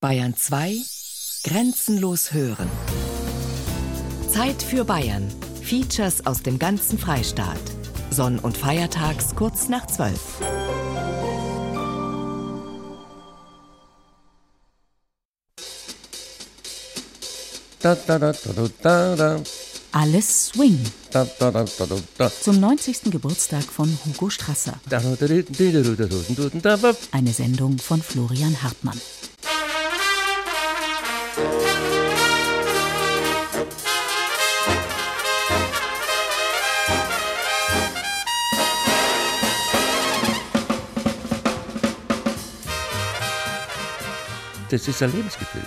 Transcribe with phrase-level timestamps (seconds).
[0.00, 0.76] Bayern 2
[1.42, 2.70] Grenzenlos hören.
[4.32, 5.28] Zeit für Bayern.
[5.60, 7.58] Features aus dem ganzen Freistaat.
[8.12, 10.20] Sonn- und Feiertags kurz nach 12.
[17.80, 18.32] Da, da, da,
[18.80, 19.40] da, da,
[19.90, 20.78] Alles Swing.
[21.10, 21.86] Da, da, da, da,
[22.18, 22.30] da.
[22.30, 23.10] Zum 90.
[23.10, 24.78] Geburtstag von Hugo Strasser.
[27.10, 29.00] Eine Sendung von Florian Hartmann.
[44.70, 45.62] Das ist ein Lebensgefühl.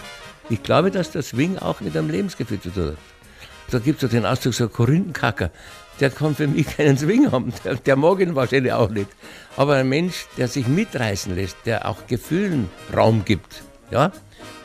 [0.50, 2.98] Ich glaube, dass der Swing auch mit einem Lebensgefühl zu tun hat.
[3.72, 5.50] Da gibt es den Ausdruck so Korinthenkacker.
[6.00, 7.54] Der kann für mich keinen Swing haben.
[7.64, 9.10] Der, der mag ihn wahrscheinlich auch nicht.
[9.56, 14.12] Aber ein Mensch, der sich mitreißen lässt, der auch Gefühlen Raum gibt, ja,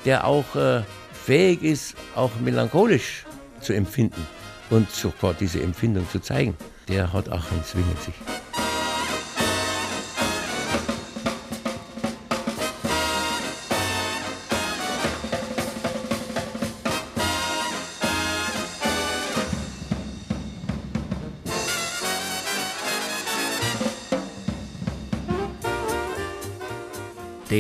[0.05, 0.83] der auch äh,
[1.25, 3.25] fähig ist, auch melancholisch
[3.61, 4.27] zu empfinden
[4.71, 6.57] und sofort diese Empfindung zu zeigen,
[6.89, 8.66] der hat auch einen Swing in sich.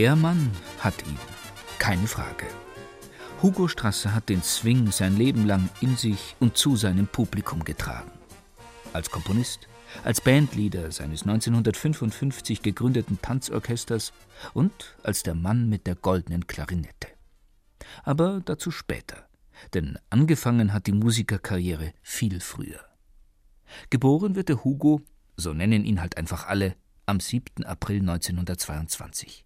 [0.06, 1.18] Der Mann hat ihn,
[1.80, 2.46] keine Frage.
[3.42, 8.12] Hugo Strasser hat den Swing sein Leben lang in sich und zu seinem Publikum getragen.
[8.92, 9.66] Als Komponist,
[10.04, 14.12] als Bandleader seines 1955 gegründeten Tanzorchesters
[14.54, 17.08] und als der Mann mit der goldenen Klarinette.
[18.04, 19.28] Aber dazu später,
[19.74, 22.78] denn angefangen hat die Musikerkarriere viel früher.
[23.90, 25.00] Geboren wird der Hugo,
[25.36, 27.64] so nennen ihn halt einfach alle, am 7.
[27.64, 29.45] April 1922.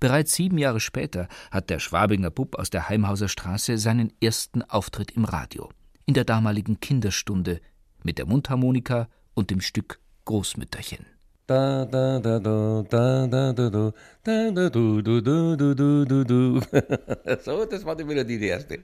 [0.00, 5.12] Bereits sieben Jahre später hat der Schwabinger Bub aus der Heimhauser Straße seinen ersten Auftritt
[5.12, 5.70] im Radio,
[6.06, 7.60] in der damaligen Kinderstunde,
[8.02, 11.06] mit der Mundharmonika und dem Stück Großmütterchen.
[11.46, 16.24] Da, da, da, da, da, da, da, da, da, du, du, du, du, du, du,
[16.24, 16.60] du.
[17.44, 18.82] So, das war die Melodie, die erste.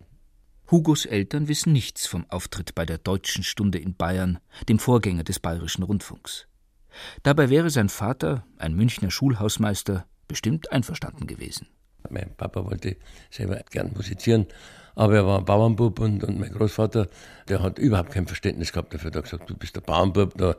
[0.71, 5.41] Hugos Eltern wissen nichts vom Auftritt bei der Deutschen Stunde in Bayern, dem Vorgänger des
[5.41, 6.47] Bayerischen Rundfunks.
[7.22, 11.67] Dabei wäre sein Vater, ein Münchner Schulhausmeister, bestimmt einverstanden gewesen.
[12.09, 12.97] Mein Papa wollte
[13.31, 14.47] selber gern musizieren,
[14.95, 17.09] aber er war ein Bauernbub und, und mein Großvater,
[17.49, 19.11] der hat überhaupt kein Verständnis gehabt dafür.
[19.11, 20.55] Der hat gesagt, du bist der Bauernbub, da,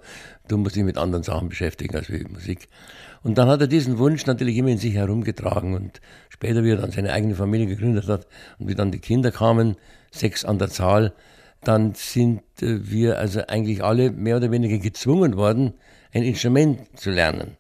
[0.48, 2.68] du musst dich mit anderen Sachen beschäftigen als mit Musik.
[3.24, 6.78] Und dann hat er diesen Wunsch natürlich immer in sich herumgetragen und später, wie er
[6.78, 8.28] dann seine eigene Familie gegründet hat
[8.60, 9.78] und wie dann die Kinder kamen,
[10.12, 11.14] sechs an der Zahl,
[11.64, 15.74] dann sind äh, wir also eigentlich alle mehr oder weniger gezwungen worden,
[16.14, 17.58] ein Instrument zu lernen.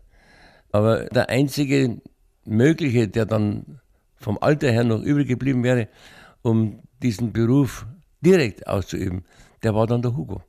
[0.71, 2.01] Aber der einzige
[2.45, 3.79] mögliche, der dann
[4.15, 5.87] vom Alter her noch übrig geblieben wäre,
[6.41, 7.85] um diesen Beruf
[8.21, 9.25] direkt auszuüben,
[9.63, 10.43] der war dann der Hugo.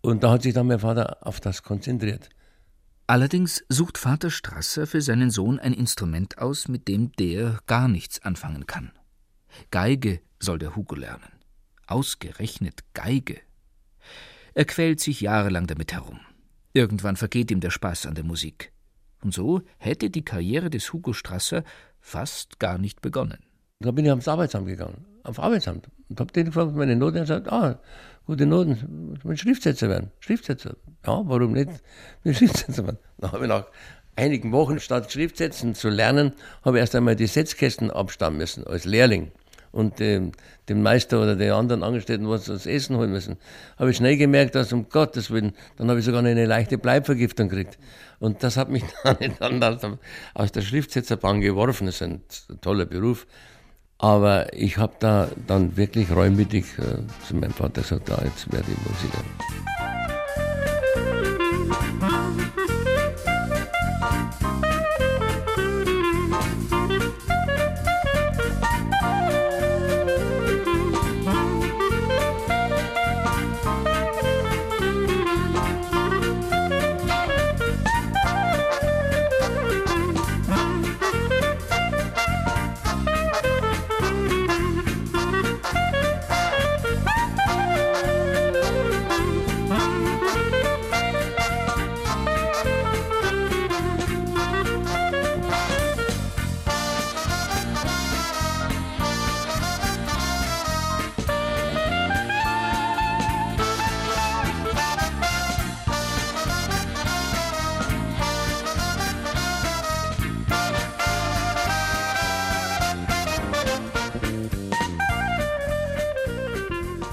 [0.00, 2.28] Und da hat sich dann mein Vater auf das konzentriert.
[3.06, 8.22] Allerdings sucht Vater Strasser für seinen Sohn ein Instrument aus, mit dem der gar nichts
[8.22, 8.92] anfangen kann.
[9.70, 11.32] Geige soll der Hugo lernen.
[11.86, 13.40] Ausgerechnet Geige.
[14.54, 16.20] Er quält sich jahrelang damit herum.
[16.74, 18.72] Irgendwann vergeht ihm der Spaß an der Musik.
[19.22, 21.64] Und so hätte die Karriere des Hugo Strasser
[22.00, 23.38] fast gar nicht begonnen.
[23.80, 25.88] Da bin ich ans Arbeitsamt gegangen, auf Arbeitsamt.
[26.08, 27.18] Und habe den gefragt, meine Noten.
[27.18, 27.78] Er sagt, ah,
[28.26, 30.10] gute Noten, ich will Schriftsetzer werden.
[30.20, 30.76] Schriftsetzer.
[31.06, 31.70] Ja, warum nicht?
[31.70, 32.98] Ich will Schriftsetzer werden.
[33.18, 33.66] Dann habe ich nach
[34.16, 36.32] einigen Wochen, statt Schriftsetzen zu lernen,
[36.64, 39.30] habe ich erst einmal die Setzkästen abstammen müssen, als Lehrling.
[39.70, 40.32] Und ähm,
[40.68, 43.36] dem Meister oder den anderen Angestellten was das Essen holen müssen.
[43.78, 47.48] Habe ich schnell gemerkt, dass um Gottes Willen, dann habe ich sogar eine leichte Bleibvergiftung
[47.48, 47.78] gekriegt.
[48.18, 48.84] Und das hat mich
[49.38, 49.98] dann, dann
[50.34, 51.86] aus der Schriftsetzerbahn geworfen.
[51.86, 52.22] Das ist ein
[52.60, 53.26] toller Beruf.
[53.98, 58.66] Aber ich habe da dann wirklich reumütig äh, zu meinem Vater gesagt, da jetzt werde
[58.70, 59.24] ich Musiker.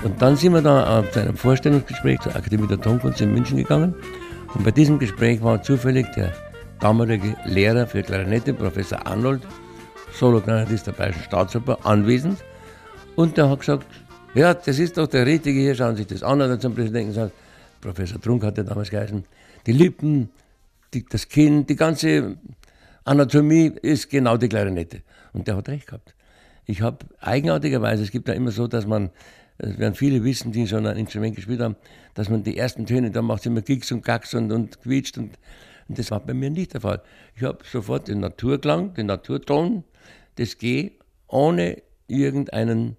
[0.05, 3.95] Und dann sind wir da zu einem Vorstellungsgespräch zur Akademie der Tonkunst in München gegangen.
[4.53, 6.31] Und bei diesem Gespräch war zufällig der
[6.79, 9.41] damalige Lehrer für Klarinette, Professor Arnold,
[10.13, 12.37] Solo-Klarinettist der Bayerischen Staatsoper, anwesend.
[13.15, 13.87] Und der hat gesagt,
[14.35, 16.39] ja, das ist doch der Richtige hier, schauen Sie sich das an.
[16.39, 17.31] Und dann zum Präsidenten gesagt,
[17.81, 19.23] Professor Trunk hat ja damals geheißen,
[19.65, 20.29] die Lippen,
[20.93, 22.37] die, das Kinn, die ganze
[23.05, 25.01] Anatomie ist genau die Klarinette.
[25.33, 26.13] Und der hat recht gehabt.
[26.67, 29.09] Ich habe eigenartigerweise, es gibt ja immer so, dass man,
[29.57, 31.75] das werden viele wissen, die schon ein Instrument gespielt haben,
[32.13, 35.17] dass man die ersten Töne, da macht es immer Kicks und Kacks und, und quietscht.
[35.17, 35.37] Und,
[35.87, 37.01] und das war bei mir nicht der Fall.
[37.35, 39.83] Ich habe sofort den Naturklang, den Naturton,
[40.35, 40.91] das G,
[41.27, 42.97] ohne irgendeinen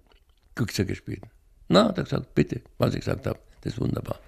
[0.55, 1.21] Guckser gespielt.
[1.67, 4.19] Na, hat er gesagt, bitte, was ich gesagt habe, das ist wunderbar.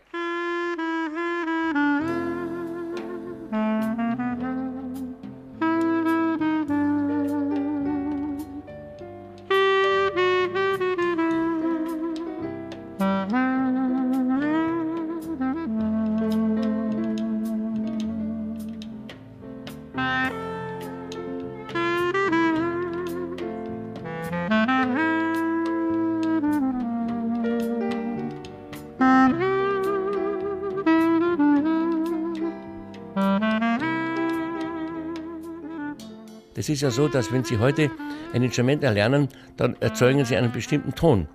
[36.69, 37.89] Es ist ja so, dass wenn Sie heute
[38.31, 39.27] ein Instrument erlernen,
[39.57, 41.27] dann erzeugen Sie einen bestimmten Ton.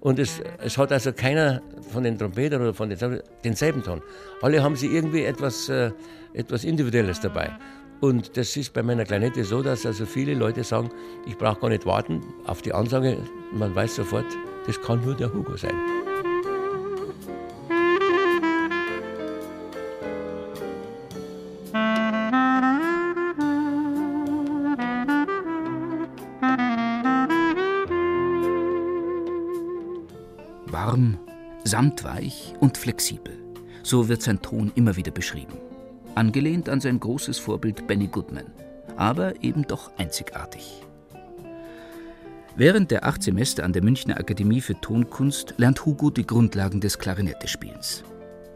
[0.00, 4.02] Und es, es hat also keiner von den Trompetern oder von den denselben Ton.
[4.42, 5.92] Alle haben sie irgendwie etwas, äh,
[6.34, 7.56] etwas Individuelles dabei.
[8.02, 10.90] Und das ist bei meiner Kleinette so, dass also viele Leute sagen,
[11.26, 13.16] ich brauche gar nicht warten auf die Ansage.
[13.50, 14.26] Man weiß sofort,
[14.66, 16.01] das kann nur der Hugo sein.
[31.72, 33.32] Samtweich und flexibel.
[33.82, 35.54] So wird sein Ton immer wieder beschrieben.
[36.14, 38.44] Angelehnt an sein großes Vorbild Benny Goodman,
[38.98, 40.82] aber eben doch einzigartig.
[42.56, 46.98] Während der acht Semester an der Münchner Akademie für Tonkunst lernt Hugo die Grundlagen des
[46.98, 48.04] Klarinettespielens.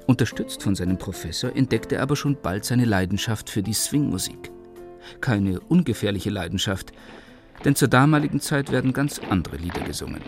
[0.06, 4.50] Unterstützt von seinem Professor entdeckt er aber schon bald seine Leidenschaft für die Swingmusik.
[5.22, 6.92] Keine ungefährliche Leidenschaft,
[7.64, 10.20] denn zur damaligen Zeit werden ganz andere Lieder gesungen.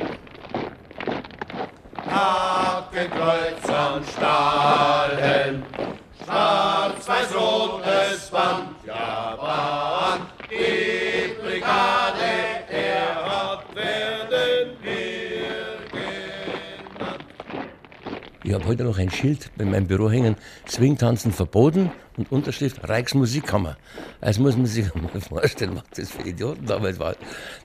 [2.99, 3.63] Hakenkreuz
[3.95, 5.63] und Stahlhelm,
[6.25, 9.88] schwarz-weiß-rotes Band, ja Bauern,
[18.49, 20.35] Ich habe heute noch ein Schild in meinem Büro hängen,
[20.67, 23.77] Swingtanzen verboten und Unterschrift Reichsmusikkammer.
[24.23, 27.17] Das muss man sich mal vorstellen, was das für Idioten damals waren,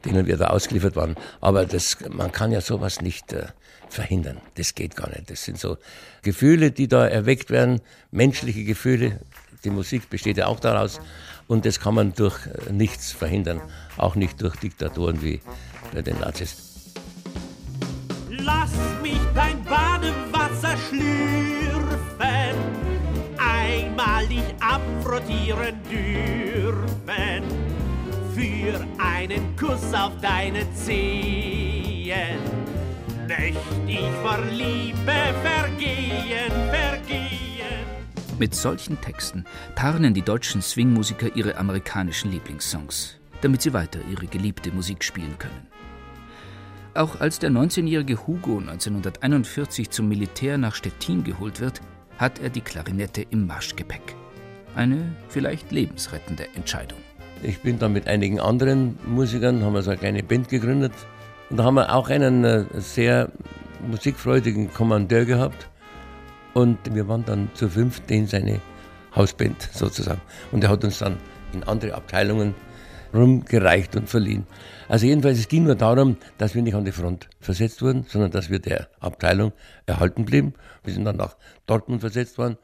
[0.04, 1.16] denen wir da ausgeliefert waren.
[1.40, 3.46] Aber das, man kann ja sowas nicht äh,
[3.88, 4.42] verhindern.
[4.56, 5.30] Das geht gar nicht.
[5.30, 5.78] Das sind so
[6.22, 7.80] Gefühle, die da erweckt werden,
[8.12, 9.22] menschliche Gefühle.
[9.64, 11.00] Die Musik besteht ja auch daraus.
[11.48, 13.62] Und das kann man durch äh, nichts verhindern.
[13.96, 15.40] Auch nicht durch Diktatoren wie
[15.94, 16.58] bei den Nazis.
[18.30, 18.72] Lass
[19.02, 19.43] mich Badewasser
[20.94, 22.58] schlürfen,
[24.30, 27.44] dich abfrottieren dürfen,
[28.34, 32.40] für einen Kuss auf deine Zehen
[33.28, 33.58] möcht
[33.88, 37.30] ich vor Liebe vergehen, vergehen.
[38.40, 39.46] Mit solchen Texten
[39.76, 45.68] tarnen die deutschen Swingmusiker ihre amerikanischen Lieblingssongs, damit sie weiter ihre geliebte Musik spielen können.
[46.96, 51.82] Auch als der 19-jährige Hugo 1941 zum Militär nach Stettin geholt wird,
[52.20, 54.16] hat er die Klarinette im Marschgepäck.
[54.76, 57.00] Eine vielleicht lebensrettende Entscheidung.
[57.42, 60.94] Ich bin dann mit einigen anderen Musikern, haben wir so eine kleine Band gegründet,
[61.50, 63.30] und da haben wir auch einen äh, sehr
[63.88, 65.70] musikfreudigen Kommandeur gehabt.
[66.54, 68.60] Und wir waren dann zu fünft in seine
[69.16, 70.22] Hausband sozusagen.
[70.52, 71.18] Und er hat uns dann
[71.54, 72.56] in andere Abteilungen
[73.14, 74.46] rumgereicht und verliehen.
[74.88, 78.32] Also jedenfalls, es ging nur darum, dass wir nicht an die Front versetzt wurden, sondern
[78.32, 79.54] dass wir der Abteilung
[79.86, 80.54] erhalten blieben.
[80.84, 82.58] Wir sind dann nach Dortmund versetzt worden,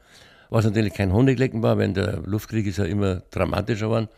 [0.50, 4.08] was natürlich kein Honiglecken war, wenn der Luftkrieg ist ja immer dramatischer war.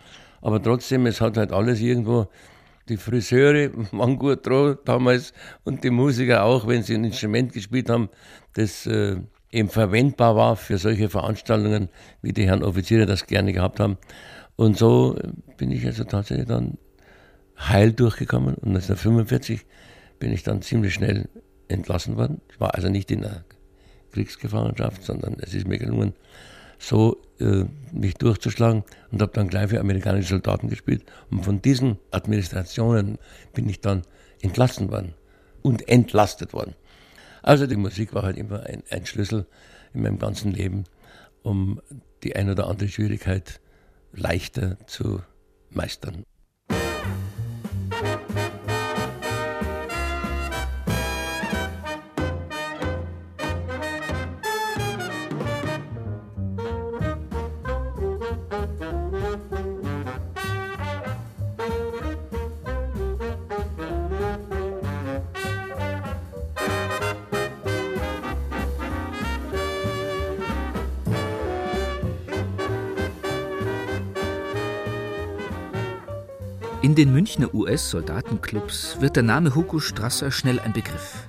[0.41, 2.29] Aber trotzdem, es hat halt alles irgendwo
[2.89, 5.33] die Friseure waren gut dran damals
[5.65, 8.09] und die Musiker auch, wenn sie ein Instrument gespielt haben,
[8.55, 9.17] das äh,
[9.51, 11.89] eben verwendbar war für solche Veranstaltungen,
[12.23, 13.99] wie die Herren Offiziere das gerne gehabt haben.
[14.57, 15.17] Und so
[15.57, 16.79] bin ich also tatsächlich dann
[17.59, 19.67] heil durchgekommen und 1945
[20.19, 21.29] bin ich dann ziemlich schnell
[21.69, 22.41] entlassen worden.
[22.51, 23.45] Ich war also nicht in der
[24.13, 26.15] Kriegsgefangenschaft, sondern es ist mir gelungen,
[26.79, 31.05] so äh, mich durchzuschlagen und habe dann gleich für amerikanische Soldaten gespielt.
[31.31, 33.19] Und von diesen Administrationen
[33.55, 34.03] bin ich dann
[34.41, 35.15] entlassen worden
[35.63, 36.75] und entlastet worden.
[37.43, 39.47] Also die Musik war halt immer ein, ein Schlüssel
[39.95, 40.85] in meinem ganzen Leben,
[41.43, 41.81] um
[42.23, 43.61] die ein oder andere Schwierigkeit
[44.13, 45.23] leichter zu
[45.71, 46.25] meistern.
[77.03, 81.27] Den Münchner US-Soldatenclubs wird der Name Hugo Strasser schnell ein Begriff.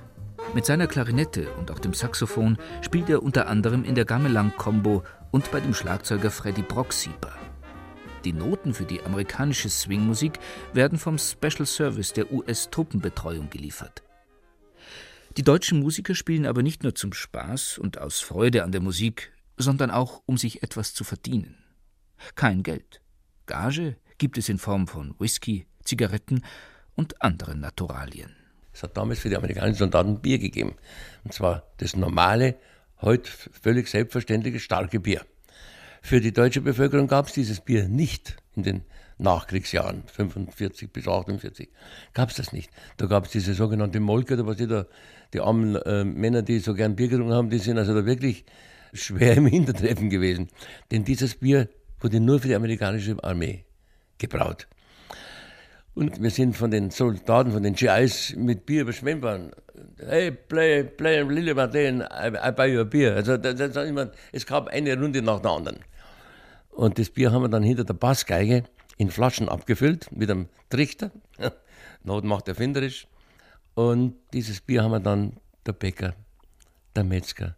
[0.54, 5.02] Mit seiner Klarinette und auch dem Saxophon spielt er unter anderem in der Gamelan-Combo
[5.32, 7.32] und bei dem Schlagzeuger Freddy Brocksieper.
[8.24, 10.38] Die Noten für die amerikanische Swingmusik
[10.74, 14.04] werden vom Special Service der US-Truppenbetreuung geliefert.
[15.36, 19.32] Die deutschen Musiker spielen aber nicht nur zum Spaß und aus Freude an der Musik,
[19.56, 21.56] sondern auch, um sich etwas zu verdienen.
[22.36, 23.00] Kein Geld.
[23.46, 26.42] Gage gibt es in Form von Whisky, Zigaretten
[26.94, 28.34] und anderen Naturalien.
[28.72, 30.74] Es hat damals für die amerikanischen Soldaten Bier gegeben.
[31.22, 32.56] Und zwar das normale,
[33.00, 35.22] heute völlig selbstverständliche starke Bier.
[36.02, 38.82] Für die deutsche Bevölkerung gab es dieses Bier nicht in den
[39.18, 41.68] Nachkriegsjahren, 45 bis 48,
[42.12, 42.70] gab es das nicht.
[42.96, 44.86] Da gab es diese sogenannte Molke, da was die da,
[45.32, 48.44] die armen äh, Männer, die so gern Bier getrunken haben, die sind also da wirklich
[48.92, 50.48] schwer im Hintertreffen gewesen.
[50.90, 51.68] Denn dieses Bier
[52.00, 53.64] wurde nur für die amerikanische Armee
[54.18, 54.66] gebraut.
[55.94, 59.52] Und wir sind von den Soldaten, von den GIs mit Bier überschwemmt worden.
[59.98, 63.14] Hey, play, play Lily Martin, I, I buy you a beer.
[63.14, 65.78] Also, das, das immer, es gab eine Runde nach der anderen.
[66.70, 68.64] Und das Bier haben wir dann hinter der Bassgeige
[68.96, 71.12] in Flaschen abgefüllt mit einem Trichter.
[72.02, 73.06] Not macht erfinderisch.
[73.74, 76.14] Und dieses Bier haben wir dann der Bäcker,
[76.96, 77.56] der Metzger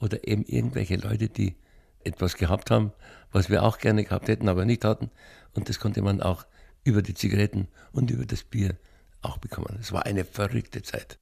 [0.00, 1.56] oder eben irgendwelche Leute, die
[2.04, 2.92] etwas gehabt haben,
[3.32, 5.10] was wir auch gerne gehabt hätten, aber nicht hatten.
[5.54, 6.46] Und das konnte man auch
[6.84, 8.76] über die Zigaretten und über das Bier
[9.22, 9.78] auch bekommen.
[9.80, 11.18] Es war eine verrückte Zeit.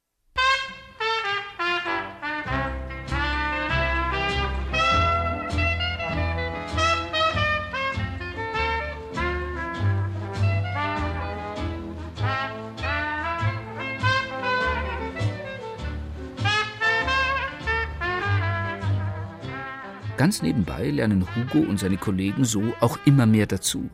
[20.23, 23.89] Ganz nebenbei lernen Hugo und seine Kollegen so auch immer mehr dazu,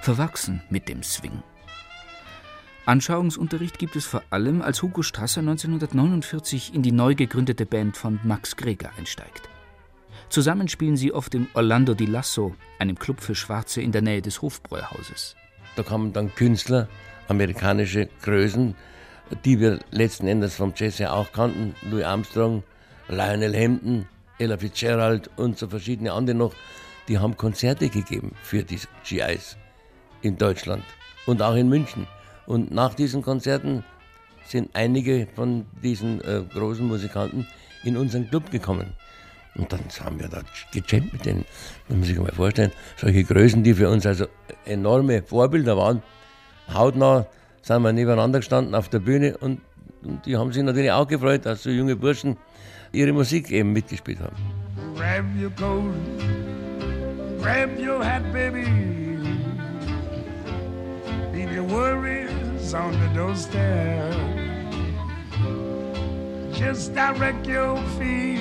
[0.00, 1.40] verwachsen mit dem Swing.
[2.84, 8.18] Anschauungsunterricht gibt es vor allem, als Hugo Strasser 1949 in die neu gegründete Band von
[8.24, 9.48] Max Greger einsteigt.
[10.30, 14.20] Zusammen spielen sie oft im Orlando di Lasso, einem Club für Schwarze in der Nähe
[14.20, 15.36] des Hofbräuhauses.
[15.76, 16.88] Da kamen dann Künstler,
[17.28, 18.74] amerikanische Größen,
[19.44, 22.64] die wir letzten Endes vom Jazz ja auch kannten, Louis Armstrong,
[23.06, 24.08] Lionel Hampton,
[24.38, 26.54] Ella Fitzgerald und so verschiedene andere noch,
[27.08, 29.56] die haben Konzerte gegeben für die GIs
[30.22, 30.84] in Deutschland
[31.26, 32.06] und auch in München.
[32.46, 33.84] Und nach diesen Konzerten
[34.46, 37.46] sind einige von diesen äh, großen Musikanten
[37.84, 38.94] in unseren Club gekommen.
[39.54, 40.42] Und dann haben wir da
[40.72, 41.44] gejammt mit denen.
[41.88, 42.72] Das muss ich mir vorstellen.
[42.96, 44.26] Solche Größen, die für uns also
[44.64, 46.02] enorme Vorbilder waren.
[46.72, 47.26] Hautnah
[47.62, 49.60] sind wir nebeneinander gestanden auf der Bühne und,
[50.02, 52.36] und die haben sich natürlich auch gefreut, dass so junge Burschen
[52.92, 54.36] ihre Musik eben mitgespielt haben.
[54.94, 55.94] Grab your coat,
[57.40, 58.66] grab your hat, baby.
[61.32, 64.14] Leave your worries on the doorstep.
[66.52, 68.40] Just direct your feet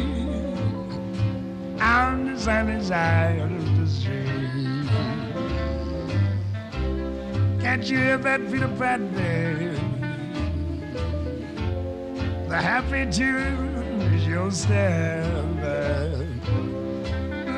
[1.80, 4.89] on the sunny side of the street.
[7.62, 9.80] Can't you hear that Peter Pan, baby?
[12.50, 13.76] The happy tune
[14.51, 15.25] step.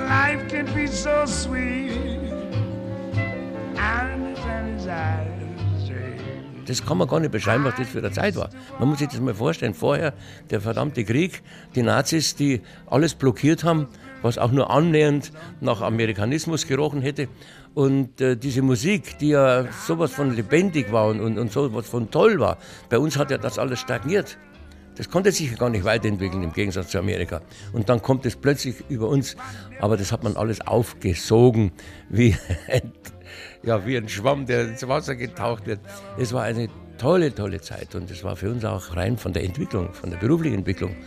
[0.09, 2.09] Life can be so sweet.
[6.69, 8.51] Das kann man gar nicht beschreiben, was das für eine Zeit war.
[8.77, 9.73] Man muss sich das mal vorstellen.
[9.73, 10.13] Vorher
[10.51, 11.41] der verdammte Krieg,
[11.73, 13.87] die Nazis, die alles blockiert haben,
[14.21, 17.27] was auch nur annähernd nach Amerikanismus gerochen hätte.
[17.73, 22.11] Und äh, diese Musik, die ja sowas von lebendig war und, und, und sowas von
[22.11, 24.37] toll war, bei uns hat ja das alles stagniert.
[24.99, 27.39] Das konnte sich gar nicht weiterentwickeln im Gegensatz zu Amerika.
[27.71, 29.37] Und dann kommt es plötzlich über uns,
[29.79, 31.71] aber das hat man alles aufgesogen,
[32.09, 32.35] wie
[32.67, 32.91] ein,
[33.63, 35.79] ja, wie ein Schwamm, der ins Wasser getaucht wird.
[36.17, 39.45] Es war eine tolle, tolle Zeit und es war für uns auch rein von der
[39.45, 40.97] Entwicklung, von der beruflichen Entwicklung.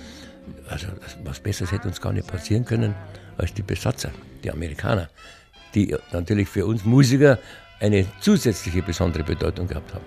[0.70, 0.86] Also
[1.22, 2.94] was Besseres hätte uns gar nicht passieren können
[3.36, 4.10] als die Besatzer,
[4.42, 5.10] die Amerikaner,
[5.74, 7.38] die natürlich für uns Musiker
[7.78, 10.04] eine zusätzliche besondere Bedeutung gehabt haben.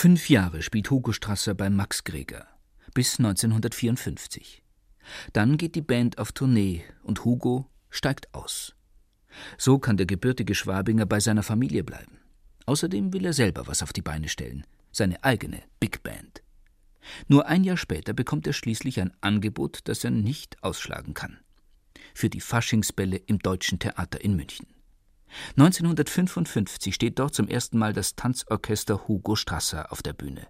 [0.00, 2.46] Fünf Jahre spielt Hugo Strasser bei Max Greger,
[2.94, 4.62] bis 1954.
[5.32, 8.76] Dann geht die Band auf Tournee und Hugo steigt aus.
[9.56, 12.20] So kann der gebürtige Schwabinger bei seiner Familie bleiben.
[12.66, 16.44] Außerdem will er selber was auf die Beine stellen, seine eigene Big Band.
[17.26, 21.40] Nur ein Jahr später bekommt er schließlich ein Angebot, das er nicht ausschlagen kann.
[22.14, 24.77] Für die Faschingsbälle im Deutschen Theater in München.
[25.56, 30.46] 1955 steht dort zum ersten Mal das Tanzorchester Hugo Strasser auf der Bühne.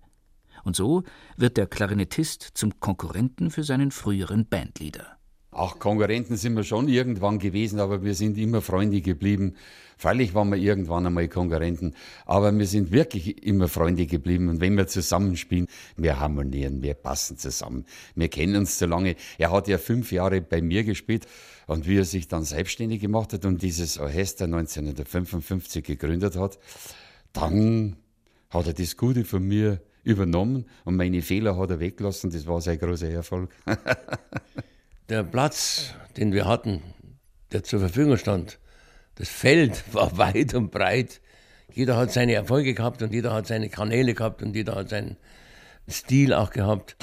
[0.65, 1.05] Und so
[1.37, 5.18] wird der Klarinettist zum Konkurrenten für seinen früheren Bandleader.
[5.59, 9.57] Auch Konkurrenten sind wir schon irgendwann gewesen, aber wir sind immer Freunde geblieben.
[9.97, 11.95] Freilich waren wir irgendwann einmal Konkurrenten,
[12.27, 14.49] aber wir sind wirklich immer Freunde geblieben.
[14.51, 17.87] Und wenn wir zusammenspielen, wir harmonieren, wir passen zusammen.
[18.15, 19.17] Wir kennen uns so lange.
[19.37, 21.27] Er hat ja fünf Jahre bei mir gespielt
[21.67, 26.61] und wie er sich dann selbstständig gemacht hat und dieses Orchester 1955 gegründet hat,
[27.33, 27.97] dann
[28.51, 32.31] hat er das Gute von mir übernommen und meine Fehler hat er weggelassen.
[32.31, 33.51] Das war sein großer Erfolg.
[35.09, 36.83] der Platz, den wir hatten,
[37.53, 38.59] der zur Verfügung stand,
[39.15, 41.21] das Feld war weit und breit.
[41.73, 45.17] Jeder hat seine Erfolge gehabt und jeder hat seine Kanäle gehabt und jeder hat seinen
[45.89, 46.97] Stil auch gehabt.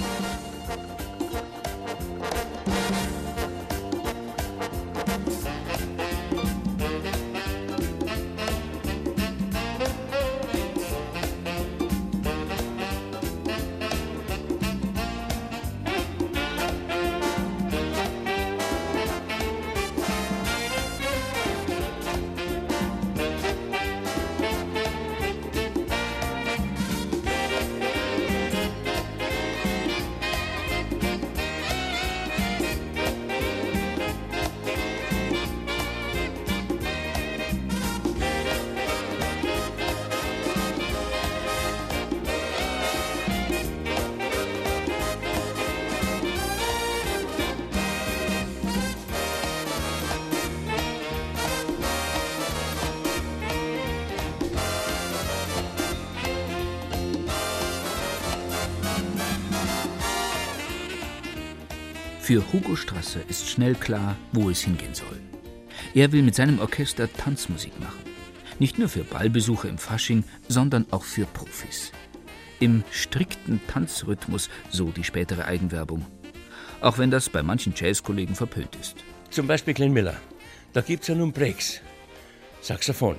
[62.35, 65.21] Für Hugo Strasser ist schnell klar, wo es hingehen soll.
[65.93, 68.01] Er will mit seinem Orchester Tanzmusik machen.
[68.59, 71.93] Nicht nur für Ballbesucher im Fasching, sondern auch für Profis.
[72.59, 76.05] Im strikten Tanzrhythmus, so die spätere Eigenwerbung.
[76.81, 78.97] Auch wenn das bei manchen Jazzkollegen verpönt ist.
[79.29, 80.17] Zum Beispiel Glenn Miller.
[80.73, 81.79] Da gibt es ja nun Breaks.
[82.59, 83.15] Saxophon.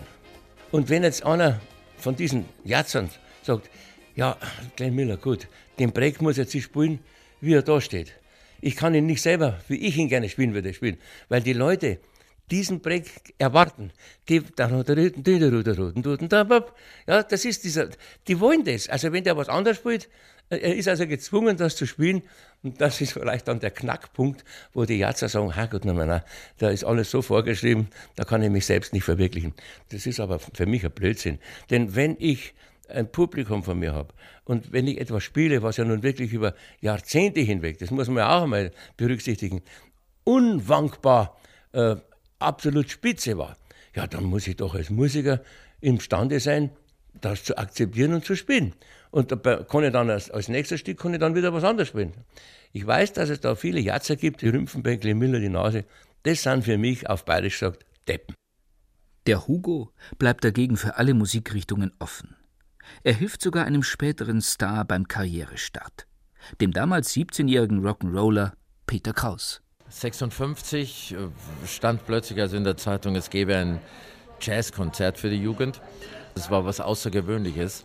[0.72, 1.58] Und wenn jetzt einer
[1.96, 3.08] von diesen Jazzern
[3.42, 3.70] sagt,
[4.14, 4.36] ja,
[4.76, 5.48] Glenn Miller, gut,
[5.78, 6.98] den Break muss jetzt spielen,
[7.40, 8.12] wie er da steht
[8.66, 10.98] ich kann ihn nicht selber, wie ich ihn gerne spielen würde, spielen,
[11.28, 12.00] weil die Leute
[12.50, 13.92] diesen Break erwarten.
[14.28, 14.42] Die,
[17.06, 17.88] ja, das ist dieser,
[18.26, 18.88] die wollen das.
[18.88, 20.08] Also wenn der was anderes spielt,
[20.50, 22.22] äh, er ist also gezwungen, das zu spielen.
[22.64, 26.22] Und das ist vielleicht dann der Knackpunkt, wo die Jatzer sagen, ha Gott, nein, nein,
[26.58, 29.54] da ist alles so vorgeschrieben, da kann ich mich selbst nicht verwirklichen.
[29.90, 31.38] Das ist aber für mich ein Blödsinn.
[31.70, 32.52] Denn wenn ich
[32.88, 36.54] ein Publikum von mir habe und wenn ich etwas spiele, was ja nun wirklich über
[36.80, 39.62] Jahrzehnte hinweg, das muss man ja auch einmal berücksichtigen,
[40.24, 41.36] unwankbar
[41.72, 41.96] äh,
[42.38, 43.56] absolut spitze war,
[43.94, 45.40] ja, dann muss ich doch als Musiker
[45.80, 46.70] imstande sein,
[47.20, 48.74] das zu akzeptieren und zu spielen.
[49.10, 52.12] Und dabei kann ich dann als, als nächstes Stück kann dann wieder was anderes spielen.
[52.72, 55.84] Ich weiß, dass es da viele Jatzer gibt, die Rümpfenbänkle, Miller, die Nase.
[56.24, 58.34] Das sind für mich auf Bayerisch gesagt Deppen.
[59.26, 62.35] Der Hugo bleibt dagegen für alle Musikrichtungen offen.
[63.02, 66.06] Er hilft sogar einem späteren Star beim Karrierestart,
[66.60, 68.52] dem damals 17-jährigen Rock'n'Roller
[68.86, 69.62] Peter Kraus.
[69.88, 71.16] 56 äh,
[71.66, 73.80] stand plötzlich also in der Zeitung, es gäbe ein
[74.40, 75.80] Jazzkonzert für die Jugend.
[76.34, 77.84] Das war was Außergewöhnliches.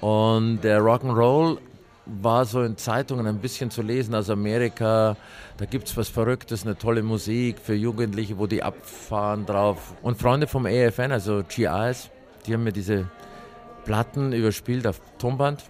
[0.00, 1.58] Und der Rock'n'Roll
[2.06, 5.16] war so in Zeitungen ein bisschen zu lesen aus Amerika.
[5.56, 9.94] Da gibt es was Verrücktes, eine tolle Musik für Jugendliche, wo die abfahren drauf.
[10.02, 12.10] Und Freunde vom AFN, also GIs,
[12.46, 13.10] die haben mir diese
[13.86, 15.64] Platten überspielt auf Tonband.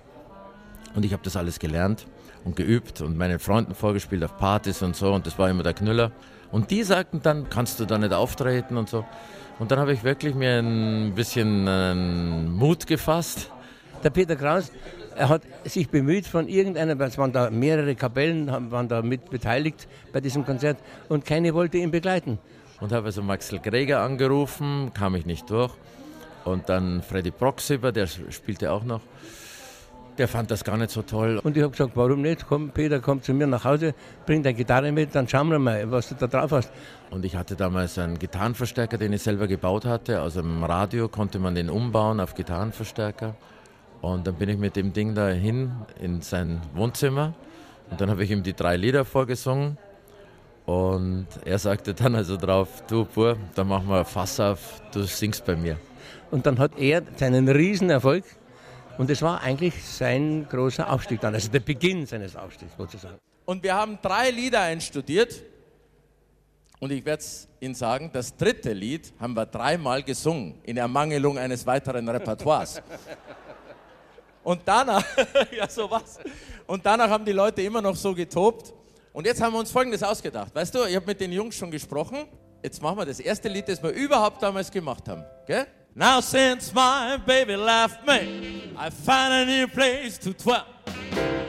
[0.95, 2.07] Und ich habe das alles gelernt
[2.45, 5.13] und geübt und meinen Freunden vorgespielt auf Partys und so.
[5.13, 6.11] Und das war immer der Knüller.
[6.51, 9.05] Und die sagten dann, kannst du da nicht auftreten und so.
[9.59, 13.51] Und dann habe ich wirklich mir ein bisschen äh, Mut gefasst.
[14.03, 14.73] Der Peter Kraus,
[15.15, 19.89] er hat sich bemüht von irgendeiner, es waren da mehrere Kapellen, waren da mit beteiligt
[20.13, 22.39] bei diesem Konzert und keine wollte ihn begleiten.
[22.81, 25.73] Und habe also Maxel Greger angerufen, kam ich nicht durch.
[26.47, 29.01] Und dann Freddy Proxima, der spielte auch noch.
[30.17, 31.39] Der fand das gar nicht so toll.
[31.43, 32.47] Und ich habe gesagt, warum nicht?
[32.49, 35.91] Komm, Peter, komm zu mir nach Hause, bring deine Gitarre mit, dann schauen wir mal,
[35.91, 36.71] was du da drauf hast.
[37.11, 40.23] Und ich hatte damals einen Gitarrenverstärker, den ich selber gebaut hatte.
[40.23, 43.35] Aus dem Radio konnte man den umbauen auf Gitarrenverstärker.
[44.01, 47.35] Und dann bin ich mit dem Ding da hin in sein Wohnzimmer
[47.91, 49.79] und dann habe ich ihm die drei Lieder vorgesungen.
[50.65, 55.45] Und er sagte dann also drauf, du Bur, dann machen wir Fass auf, du singst
[55.45, 55.77] bei mir.
[56.31, 58.25] Und dann hat er seinen Riesenerfolg
[58.99, 63.19] und es war eigentlich sein großer Aufstieg dann, also der Beginn seines Aufstiegs sozusagen.
[63.45, 65.43] Und wir haben drei Lieder einstudiert.
[66.79, 71.39] Und ich werde es Ihnen sagen, das dritte Lied haben wir dreimal gesungen, in Ermangelung
[71.39, 72.83] eines weiteren Repertoires.
[74.43, 75.05] Und danach,
[75.57, 76.19] ja sowas.
[76.67, 78.75] Und danach haben die Leute immer noch so getobt.
[79.13, 80.55] Und jetzt haben wir uns Folgendes ausgedacht.
[80.55, 82.27] Weißt du, ich habe mit den Jungs schon gesprochen.
[82.63, 85.25] Jetzt machen wir das erste Lied, das wir überhaupt damals gemacht haben.
[85.47, 85.67] Gell?
[85.99, 90.67] Now since my baby left me, I found a new place to dwell.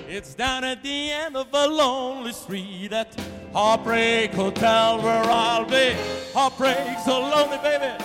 [0.07, 3.13] It's down at the end of a lonely street at
[3.51, 5.97] Heartbreak Hotel where I'll be.
[6.33, 8.01] Heartbreak so lonely, baby.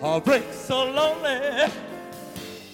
[0.00, 1.68] Heartbreak so lonely.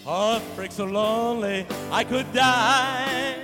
[0.04, 3.36] Heartbreak so lonely, I could die.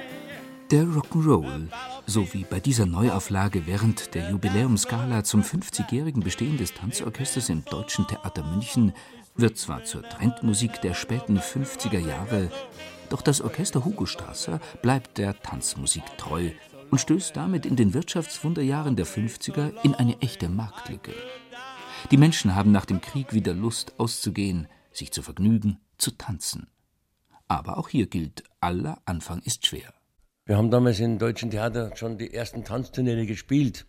[0.69, 1.69] Der Rock'n'Roll,
[2.07, 8.07] so wie bei dieser Neuauflage während der Jubiläumsgala zum 50-jährigen Bestehen des Tanzorchesters im Deutschen
[8.07, 8.93] Theater München,
[9.35, 12.51] wird zwar zur Trendmusik der späten 50er Jahre,
[13.11, 16.51] doch das Orchester Hugo Strasser bleibt der Tanzmusik treu
[16.91, 21.13] und stößt damit in den Wirtschaftswunderjahren der 50er in eine echte Marktlücke.
[22.13, 26.69] Die Menschen haben nach dem Krieg wieder Lust auszugehen, sich zu vergnügen, zu tanzen.
[27.49, 29.96] Aber auch hier gilt, aller Anfang ist schwer.
[30.47, 33.85] Wir haben damals im Deutschen Theater schon die ersten Tanzturniere gespielt.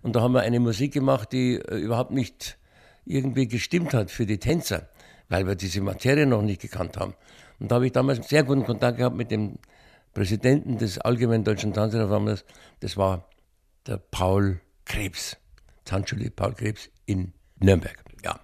[0.00, 2.56] Und da haben wir eine Musik gemacht, die äh, überhaupt nicht
[3.04, 4.88] irgendwie gestimmt hat für die Tänzer,
[5.28, 7.14] weil wir diese Materie noch nicht gekannt haben.
[7.58, 9.58] Und da habe ich damals sehr guten Kontakt gehabt mit dem
[10.14, 12.46] Präsidenten des Allgemeinen Deutschen Tanzreformers.
[12.80, 13.28] Das war
[13.86, 15.36] der Paul Krebs,
[15.84, 18.02] Tanzschule Paul Krebs in Nürnberg.
[18.24, 18.40] Ja.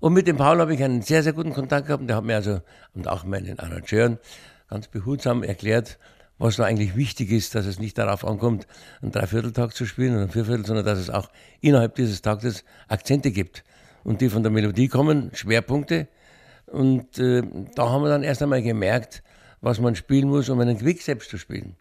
[0.00, 2.08] Und mit dem Paul habe ich einen sehr, sehr guten Kontakt gehabt.
[2.08, 2.62] Der hat mir also,
[2.94, 4.18] und auch meinen Arrangeuren,
[4.70, 5.98] ganz behutsam erklärt,
[6.38, 8.66] was da eigentlich wichtig ist, dass es nicht darauf ankommt,
[9.02, 11.28] einen Dreivierteltag zu spielen oder einen Vierviertel, sondern dass es auch
[11.60, 13.64] innerhalb dieses Taktes Akzente gibt.
[14.04, 16.08] Und die von der Melodie kommen, Schwerpunkte.
[16.66, 17.42] Und äh,
[17.74, 19.22] da haben wir dann erst einmal gemerkt,
[19.60, 21.76] was man spielen muss, um einen Quickstep zu spielen.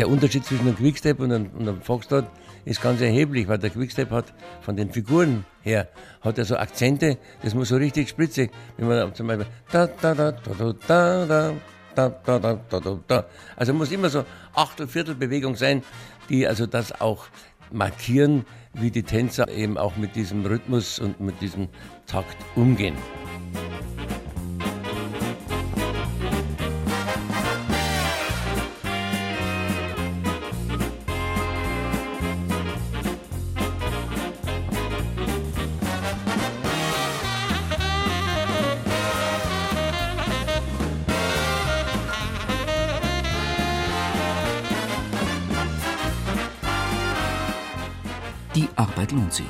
[0.00, 2.24] Der Unterschied zwischen einem Quickstep und einem, und einem Foxtrot
[2.64, 4.32] ist ganz erheblich, weil der Quickstep hat
[4.62, 5.88] von den Figuren her,
[6.22, 10.14] hat er so Akzente, das muss so richtig spritzig, wenn man zum Beispiel da, da,
[10.14, 11.54] da, da, da, da, da,
[11.94, 12.38] da, da,
[12.70, 13.26] da, da, da.
[13.56, 15.82] Also muss immer so Achtel, Viertel Bewegung sein,
[16.30, 17.26] die also das auch
[17.70, 21.68] markieren, wie die Tänzer eben auch mit diesem Rhythmus und mit diesem
[22.06, 22.96] Takt umgehen.
[49.10, 49.46] Arbeit lohnt sich.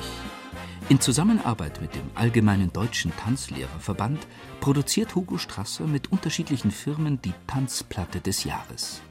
[0.89, 4.19] In Zusammenarbeit mit dem Allgemeinen Deutschen Tanzlehrerverband
[4.59, 9.01] produziert Hugo Strasser mit unterschiedlichen Firmen die Tanzplatte des Jahres.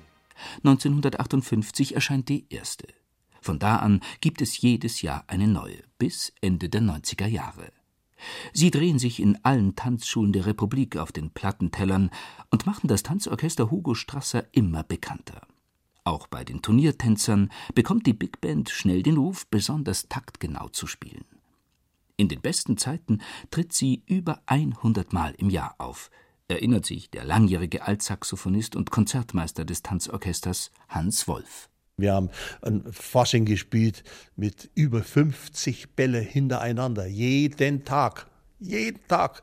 [0.64, 2.86] 1958 erscheint die erste.
[3.40, 7.72] Von da an gibt es jedes Jahr eine neue, bis Ende der 90er Jahre.
[8.52, 12.10] Sie drehen sich in allen Tanzschulen der Republik auf den Plattentellern
[12.50, 15.46] und machen das Tanzorchester Hugo Strasser immer bekannter.
[16.04, 21.24] Auch bei den Turniertänzern bekommt die Big Band schnell den Ruf, besonders taktgenau zu spielen.
[22.16, 26.10] In den besten Zeiten tritt sie über 100 Mal im Jahr auf,
[26.48, 31.68] erinnert sich der langjährige Altsaxophonist und Konzertmeister des Tanzorchesters Hans Wolf.
[31.96, 32.30] Wir haben
[32.62, 34.04] ein Fasching gespielt
[34.36, 38.26] mit über 50 Bälle hintereinander, jeden Tag,
[38.58, 39.42] jeden Tag.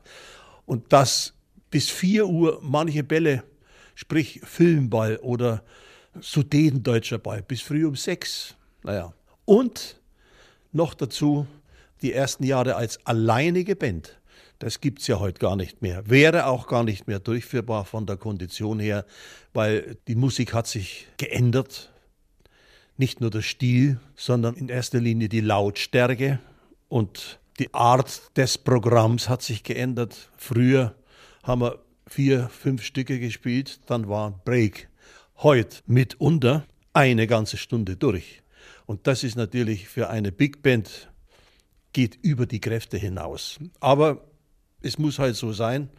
[0.66, 1.34] Und das
[1.70, 3.44] bis 4 Uhr manche Bälle,
[3.94, 5.64] sprich Filmball oder
[6.20, 8.54] Sudetendeutscher Ball, bis früh um 6.
[8.82, 9.12] Naja.
[9.44, 10.00] Und
[10.72, 11.46] noch dazu
[12.02, 14.18] die ersten Jahre als alleinige Band.
[14.58, 16.08] Das gibt es ja heute gar nicht mehr.
[16.08, 19.04] Wäre auch gar nicht mehr durchführbar von der Kondition her,
[19.52, 21.92] weil die Musik hat sich geändert
[22.98, 26.40] nicht nur der Stil, sondern in erster Linie die Lautstärke
[26.88, 30.30] und die Art des Programms hat sich geändert.
[30.36, 30.94] Früher
[31.44, 34.88] haben wir vier, fünf Stücke gespielt, dann war ein Break.
[35.40, 38.42] Heute mitunter eine ganze Stunde durch.
[38.86, 41.12] Und das ist natürlich für eine Big Band
[41.92, 43.60] geht über die Kräfte hinaus.
[43.78, 44.26] Aber
[44.82, 45.90] es muss halt so sein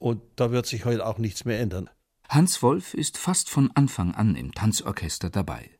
[0.00, 1.88] und da wird sich heute auch nichts mehr ändern.
[2.28, 5.70] Hans Wolf ist fast von Anfang an im Tanzorchester dabei.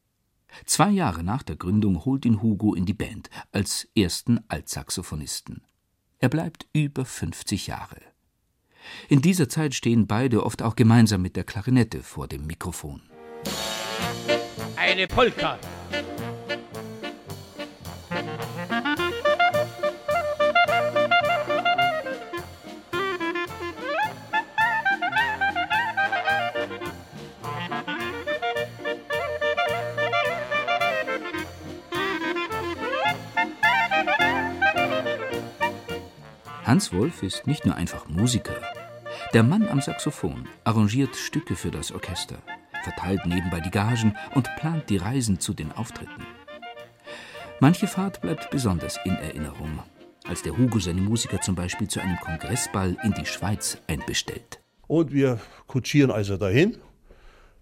[0.64, 5.64] Zwei Jahre nach der Gründung holt ihn Hugo in die Band als ersten Altsaxophonisten.
[6.20, 8.09] Er bleibt über 50 Jahre.
[9.08, 13.02] In dieser Zeit stehen beide oft auch gemeinsam mit der Klarinette vor dem Mikrofon.
[14.76, 15.58] Eine Polka.
[36.70, 38.69] Hans Wolf ist nicht nur einfach Musiker.
[39.32, 42.38] Der Mann am Saxophon arrangiert Stücke für das Orchester,
[42.82, 46.26] verteilt nebenbei die Gagen und plant die Reisen zu den Auftritten.
[47.60, 49.84] Manche Fahrt bleibt besonders in Erinnerung,
[50.26, 54.60] als der Hugo seine Musiker zum Beispiel zu einem Kongressball in die Schweiz einbestellt.
[54.88, 55.38] Und wir
[55.68, 56.78] kutschieren also dahin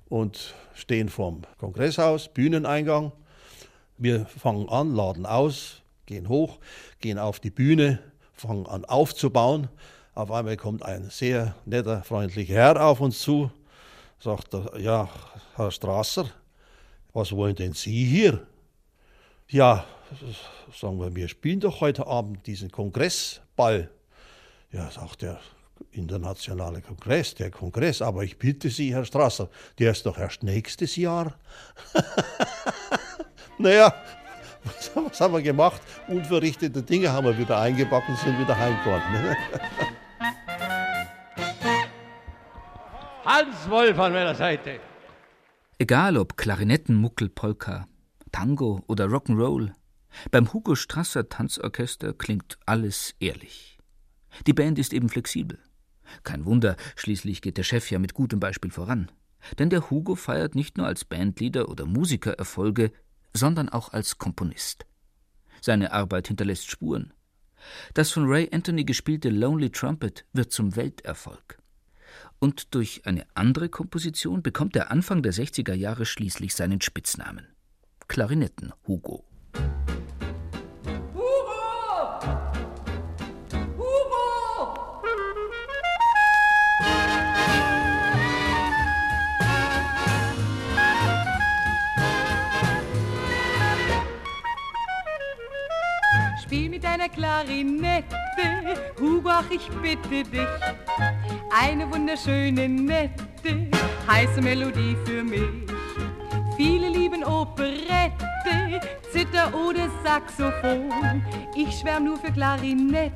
[0.09, 3.13] und stehen vorm Kongresshaus, Bühneneingang.
[3.99, 6.61] Wir fangen an, laden aus, gehen hoch,
[7.01, 7.99] gehen auf die Bühne,
[8.33, 9.69] fangen an aufzubauen.
[10.19, 13.53] Auf einmal kommt ein sehr netter, freundlicher Herr auf uns zu,
[14.19, 15.09] sagt er, ja,
[15.55, 16.29] Herr Strasser,
[17.13, 18.45] was wollen denn Sie hier?
[19.47, 19.85] Ja,
[20.75, 23.91] sagen wir, wir spielen doch heute Abend diesen Kongressball.
[24.73, 25.39] Ja, sagt der
[25.93, 30.97] internationale Kongress, der Kongress, aber ich bitte Sie, Herr Strasser, der ist doch erst nächstes
[30.97, 31.39] Jahr.
[33.59, 33.95] naja,
[34.65, 35.81] was, was, haben wir gemacht?
[36.09, 39.37] Unverrichtete Dinge haben wir wieder eingepackt und sind wieder heimgekommen.
[43.39, 44.81] Hans Wolf an meiner Seite.
[45.79, 47.87] Egal ob Klarinettenmuckel, Polka,
[48.33, 49.75] Tango oder Rock'n'Roll,
[50.33, 53.79] beim Hugo Strasser Tanzorchester klingt alles ehrlich.
[54.49, 55.61] Die Band ist eben flexibel.
[56.25, 59.09] Kein Wunder, schließlich geht der Chef ja mit gutem Beispiel voran.
[59.61, 62.91] Denn der Hugo feiert nicht nur als Bandleader oder Musiker Erfolge,
[63.33, 64.85] sondern auch als Komponist.
[65.61, 67.13] Seine Arbeit hinterlässt Spuren.
[67.95, 71.59] Das von Ray Anthony gespielte Lonely Trumpet wird zum Welterfolg.
[72.41, 77.47] Und durch eine andere Komposition bekommt er Anfang der 60er Jahre schließlich seinen Spitznamen.
[78.07, 79.25] Klarinetten Hugo.
[96.43, 98.07] Spiel mit deiner Klarinette,
[98.99, 100.49] Hugo, ach, ich bitte dich.
[101.51, 103.71] Eine wunderschöne, nette,
[104.07, 105.41] heiße Melodie für mich.
[106.57, 108.81] Viele lieben Operette,
[109.11, 111.23] Zither oder Saxophon.
[111.57, 113.13] Ich schwärm nur für Klarinette,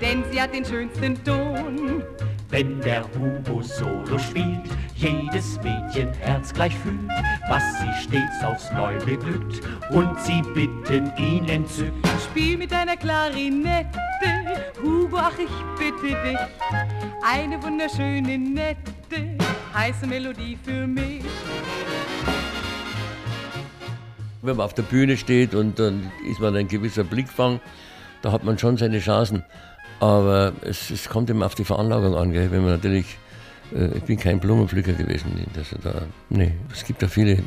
[0.00, 2.02] denn sie hat den schönsten Ton.
[2.50, 7.08] Wenn der Hugo Solo spielt, jedes Mädchen Herz gleich fühlt,
[7.48, 9.60] was sie stets aufs Neu beglückt
[9.90, 12.04] und sie bitten ihn entzückt.
[12.24, 14.00] Spiel mit deiner Klarinette,
[14.82, 16.38] Hugo, ach ich bitte dich,
[17.24, 19.36] eine wunderschöne, nette,
[19.72, 21.22] heiße Melodie für mich.
[24.42, 27.60] Wenn man auf der Bühne steht und dann ist man ein gewisser Blickfang,
[28.22, 29.44] da hat man schon seine Chancen.
[30.00, 32.50] Aber es, es kommt immer auf die Veranlagung an, gell?
[32.50, 33.18] wenn man natürlich,
[33.74, 35.46] äh, ich bin kein Blumenpflücker gewesen.
[35.54, 36.52] Das, da, nee.
[36.72, 37.42] Es gibt ja viele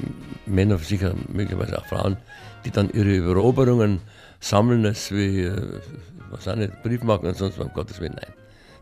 [0.46, 2.16] Männer, sicher möglicherweise auch Frauen,
[2.63, 4.02] die dann ihre Eroberungen
[4.39, 5.82] sammeln, als wie, äh,
[6.30, 8.34] was auch nicht, Briefmarken und sonst was, um Gottes Willen, nein.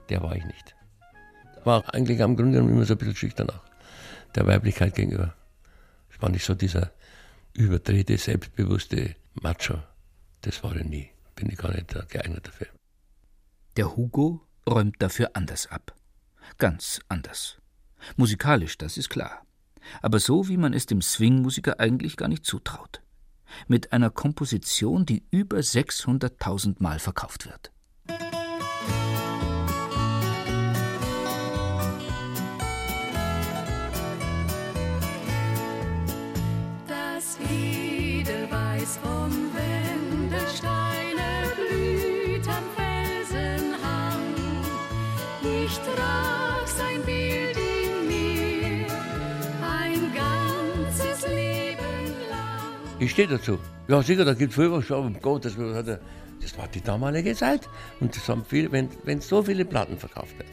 [0.09, 0.75] Der war ich nicht.
[1.63, 3.61] War eigentlich am Grunde genommen immer so ein bisschen schüchtern auch,
[4.35, 5.33] der Weiblichkeit gegenüber.
[6.11, 6.91] Ich war nicht so dieser
[7.53, 9.75] überdrehte, selbstbewusste Macho.
[10.41, 11.09] Das war ich nie.
[11.35, 12.67] Bin ich gar nicht geeignet dafür.
[13.77, 15.95] Der Hugo räumt dafür anders ab.
[16.57, 17.57] Ganz anders.
[18.17, 19.45] Musikalisch, das ist klar.
[20.01, 23.01] Aber so, wie man es dem Swing-Musiker eigentlich gar nicht zutraut.
[23.67, 27.71] Mit einer Komposition, die über 600.000 Mal verkauft wird.
[53.01, 53.57] Ich stehe dazu.
[53.87, 55.73] Ja, sicher, da gibt es viel was schon, um Gottes Willen.
[56.39, 57.67] Das war die damalige Zeit.
[57.99, 60.51] Und das haben viele, wenn, wenn so viele Platten verkauft werden,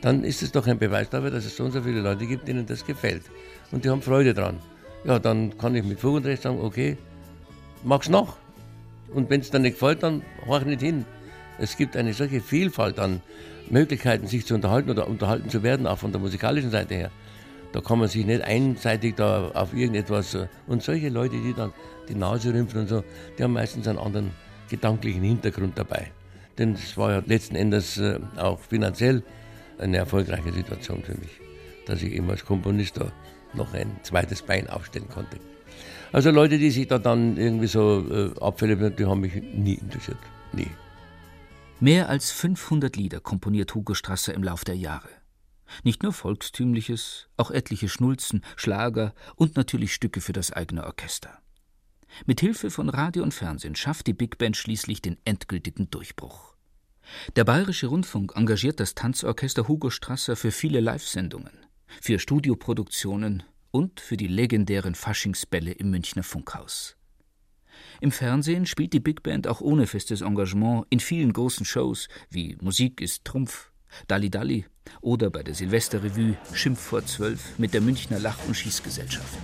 [0.00, 2.46] dann ist es doch ein Beweis dafür, dass es so und so viele Leute gibt,
[2.46, 3.24] denen das gefällt.
[3.72, 4.60] Und die haben Freude dran.
[5.04, 6.98] Ja, dann kann ich mit Fug und Recht sagen, okay,
[7.82, 8.36] mach's noch.
[9.12, 11.04] Und wenn es dann nicht gefällt, dann horch nicht hin.
[11.58, 13.20] Es gibt eine solche Vielfalt an
[13.70, 17.10] Möglichkeiten, sich zu unterhalten oder unterhalten zu werden, auch von der musikalischen Seite her.
[17.72, 20.34] Da kann man sich nicht einseitig da auf irgendetwas.
[20.34, 21.72] äh, Und solche Leute, die dann
[22.08, 23.04] die Nase rümpfen und so,
[23.38, 24.30] die haben meistens einen anderen
[24.68, 26.10] gedanklichen Hintergrund dabei.
[26.58, 29.22] Denn es war ja letzten Endes äh, auch finanziell
[29.78, 31.40] eine erfolgreiche Situation für mich,
[31.86, 33.10] dass ich eben als Komponist da
[33.54, 35.38] noch ein zweites Bein aufstellen konnte.
[36.12, 40.18] Also Leute, die sich da dann irgendwie so äh, Abfälle, die haben mich nie interessiert.
[40.52, 40.68] Nie.
[41.80, 45.08] Mehr als 500 Lieder komponiert Hugo Strasser im Lauf der Jahre.
[45.84, 51.38] Nicht nur Volkstümliches, auch etliche Schnulzen, Schlager und natürlich Stücke für das eigene Orchester.
[52.26, 56.54] Mit Hilfe von Radio und Fernsehen schafft die Big Band schließlich den endgültigen Durchbruch.
[57.36, 61.52] Der Bayerische Rundfunk engagiert das Tanzorchester Hugo Strasser für viele Live-Sendungen,
[62.00, 66.96] für Studioproduktionen und für die legendären Faschingsbälle im Münchner Funkhaus.
[68.00, 72.56] Im Fernsehen spielt die Big Band auch ohne festes Engagement in vielen großen Shows wie
[72.60, 73.72] Musik ist Trumpf,
[74.08, 74.66] Dalli Dalli
[75.00, 79.38] oder bei der Silvesterrevue Schimpf vor zwölf mit der Münchner Lach- und Schießgesellschaft.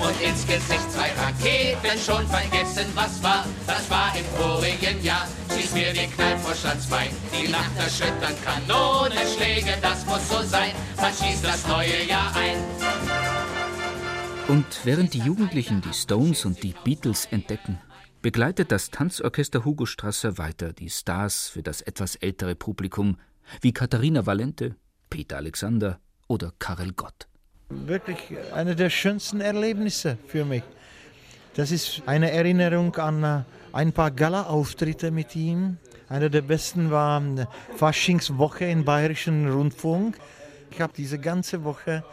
[0.00, 1.98] und ins Gesicht zwei Raketen.
[1.98, 5.26] Schon vergessen, was war, das war im vorigen Jahr.
[5.54, 10.72] Schieß mir den Knall vor Schanzbein, die Nacht erschüttern Kanonenschläge, das muss so sein.
[10.96, 12.56] Man schießt das neue Jahr ein.
[14.48, 17.78] Und während die Jugendlichen die Stones und die Beatles entdecken,
[18.22, 23.16] begleitet das Tanzorchester Hugo Strasser weiter die Stars für das etwas ältere Publikum
[23.60, 24.74] wie Katharina Valente,
[25.08, 27.28] Peter Alexander oder Karel Gott.
[27.70, 28.18] Wirklich
[28.54, 30.62] eine der schönsten Erlebnisse für mich.
[31.54, 35.78] Das ist eine Erinnerung an äh, ein paar Gala-Auftritte mit ihm.
[36.08, 40.18] Einer der besten war äh, Faschingswoche im Bayerischen Rundfunk.
[40.70, 42.04] Ich habe diese ganze Woche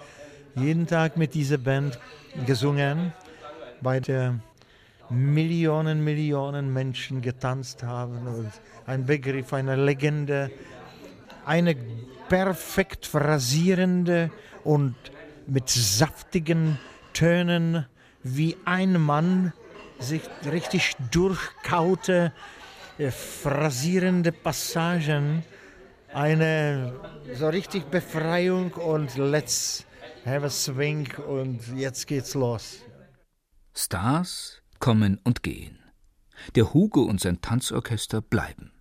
[0.56, 2.00] jeden Tag mit dieser Band
[2.46, 3.14] gesungen,
[3.82, 4.40] bei der
[5.10, 8.28] Millionen, Millionen Menschen getanzt haben.
[8.28, 8.52] Und
[8.86, 10.52] ein Begriff, eine Legende,
[11.46, 11.76] eine
[12.28, 14.32] perfekt phrasierende
[14.64, 14.96] und
[15.48, 16.80] mit saftigen
[17.14, 17.86] Tönen
[18.24, 19.54] wie ein Mann
[20.00, 22.34] sich richtig durchkaute,
[22.98, 25.44] äh, phrasierende Passagen.
[26.14, 26.94] Eine
[27.34, 29.86] so richtig Befreiung und let's
[30.26, 32.80] have a swing und jetzt geht's los.
[33.74, 35.80] Stars kommen und gehen.
[36.56, 38.72] Der Hugo und sein Tanzorchester bleiben.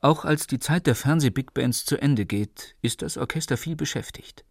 [0.00, 4.44] Auch als die Zeit der Fernseh-Big-Bands zu Ende geht, ist das Orchester viel beschäftigt.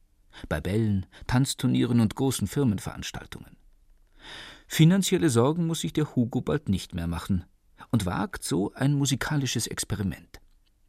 [0.49, 3.57] Bei Bällen, Tanzturnieren und großen Firmenveranstaltungen.
[4.67, 7.45] Finanzielle Sorgen muss sich der Hugo bald nicht mehr machen
[7.91, 10.39] und wagt so ein musikalisches Experiment.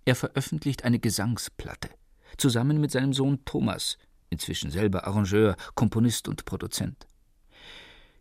[0.04, 1.90] Er veröffentlicht eine Gesangsplatte,
[2.36, 3.98] zusammen mit seinem Sohn Thomas,
[4.30, 7.06] inzwischen selber Arrangeur, Komponist und Produzent.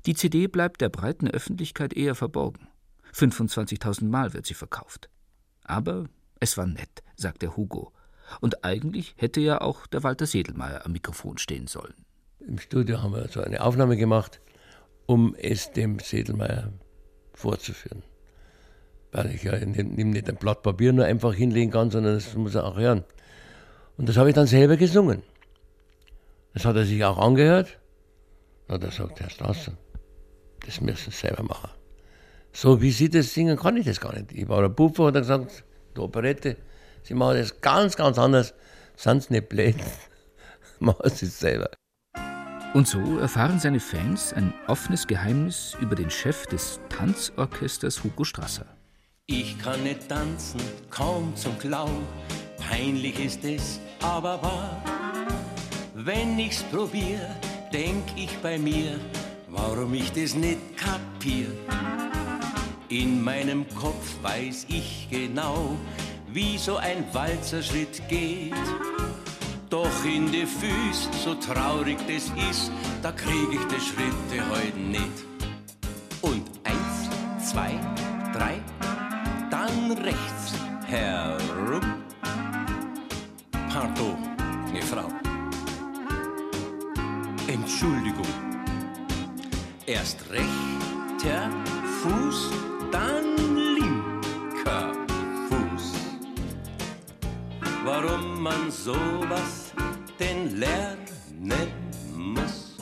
[0.06, 2.68] Die CD bleibt der breiten Öffentlichkeit eher verborgen.
[3.14, 5.10] 25.000 Mal wird sie verkauft.
[5.64, 6.06] Aber
[6.40, 7.92] es war nett, sagt der Hugo.
[8.40, 11.94] Und eigentlich hätte ja auch der Walter Sedelmeier am Mikrofon stehen sollen.
[12.40, 14.42] Im Studio haben wir so eine Aufnahme gemacht,
[15.06, 16.72] um es dem Sedelmeier
[17.34, 18.02] vorzuführen.
[19.12, 22.66] Weil ich ja nicht, ein Blatt Papier nur einfach hinlegen kann, sondern das muss er
[22.66, 23.04] auch hören.
[23.98, 25.22] Und das habe ich dann selber gesungen.
[26.54, 27.78] Das hat er sich auch angehört.
[28.68, 29.74] Und hat er gesagt, Herr Strasser,
[30.66, 31.70] das müssen Sie selber machen.
[32.54, 34.32] So wie Sie das singen, kann ich das gar nicht.
[34.32, 35.64] Ich war der Puffer und hat gesagt,
[35.96, 36.58] die Operette,
[37.04, 38.54] Sie machen das ganz, ganz anders.
[38.96, 39.76] Sind Sie nicht blöd?
[40.80, 41.70] machen Sie es selber.
[42.74, 48.66] Und so erfahren seine Fans ein offenes Geheimnis über den Chef des Tanzorchesters Hugo Strasser.
[49.26, 52.08] Ich kann nicht tanzen, kaum zum Glauben.
[52.58, 54.82] Peinlich ist es, aber wahr.
[55.94, 57.20] Wenn ich's probier,
[57.74, 59.00] denk ich bei mir,
[59.52, 61.48] warum ich das nicht kapier.
[62.90, 65.78] In meinem Kopf weiß ich genau,
[66.34, 68.54] wie so ein Walzerschritt geht.
[69.70, 72.72] Doch in die Füße, so traurig das ist,
[73.02, 75.26] da krieg ich die Schritte heute nicht.
[76.22, 77.80] Und eins, zwei,
[78.34, 78.60] drei,
[79.50, 81.94] dann rechts herum.
[83.70, 84.18] Pardon,
[84.74, 85.08] ne Frau.
[87.48, 88.51] Entschuldigung.
[89.88, 91.50] Erst rechter
[92.02, 92.52] Fuß,
[92.92, 93.36] dann
[93.76, 94.94] linker
[95.50, 95.94] Fuß.
[97.84, 99.74] Warum man sowas
[100.20, 101.08] denn lernen
[102.16, 102.78] muss.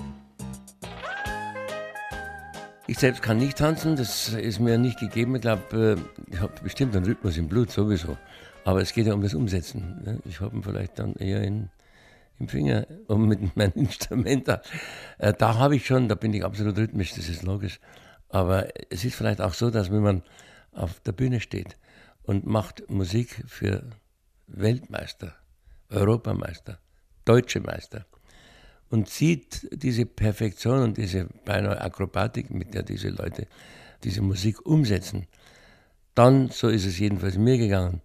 [2.87, 5.35] Ich selbst kann nicht tanzen, das ist mir nicht gegeben.
[5.35, 5.97] Ich glaube,
[6.29, 8.17] ich habe bestimmt einen Rhythmus im Blut, sowieso.
[8.65, 10.01] Aber es geht ja um das Umsetzen.
[10.03, 10.19] ne?
[10.25, 11.69] Ich habe ihn vielleicht dann eher in,
[12.39, 14.61] im Finger und mit meinem Instrument da,
[15.17, 17.79] äh, da habe ich schon, da bin ich absolut rhythmisch, das ist logisch.
[18.29, 20.23] Aber es ist vielleicht auch so, dass wenn man
[20.71, 21.77] auf der Bühne steht
[22.23, 23.89] und macht Musik für
[24.47, 25.35] Weltmeister,
[25.89, 26.79] Europameister,
[27.25, 28.05] deutsche Meister
[28.89, 33.47] und sieht diese Perfektion und diese beinahe Akrobatik, mit der diese Leute
[34.03, 35.27] diese Musik umsetzen,
[36.15, 38.01] dann, so ist es jedenfalls mir gegangen,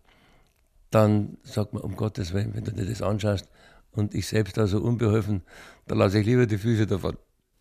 [0.91, 3.49] dann sagt man, um Gottes Willen, wenn du dir das anschaust
[3.95, 5.43] und ich selbst da so unbeholfen,
[5.87, 7.17] dann lasse ich lieber die Füße davon.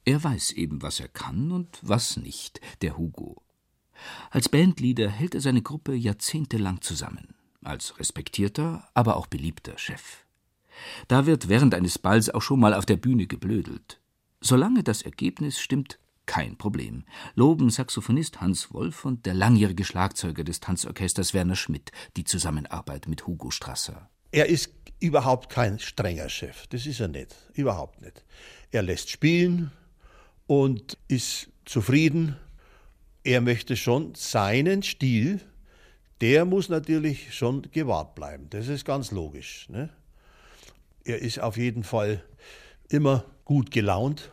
[0.06, 3.42] Er weiß eben, was er kann und was nicht, der Hugo.
[4.32, 10.26] Als Bandleader hält er seine Gruppe jahrzehntelang zusammen, als respektierter, aber auch beliebter Chef.
[11.08, 14.02] Da wird während eines Balls auch schon mal auf der Bühne geblödelt.
[14.42, 17.04] Solange das Ergebnis stimmt, kein Problem.
[17.36, 23.28] Loben Saxophonist Hans Wolf und der langjährige Schlagzeuger des Tanzorchesters Werner Schmidt die Zusammenarbeit mit
[23.28, 24.10] Hugo Strasser.
[24.34, 26.66] Er ist überhaupt kein strenger Chef.
[26.68, 27.36] Das ist er nicht.
[27.54, 28.26] Überhaupt nicht.
[28.72, 29.72] Er lässt spielen
[30.48, 32.36] und ist zufrieden.
[33.24, 35.40] Er möchte schon seinen Stil,
[36.20, 38.48] der muss natürlich schon gewahrt bleiben.
[38.50, 39.70] Das ist ganz logisch.
[39.70, 39.90] Ne?
[41.04, 42.24] Er ist auf jeden Fall
[42.90, 44.32] immer gut gelaunt.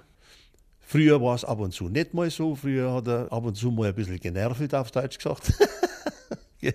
[0.78, 2.54] Früher war es ab und zu nicht mal so.
[2.54, 5.52] Früher hat er ab und zu mal ein bisschen genervt, auf Deutsch gesagt.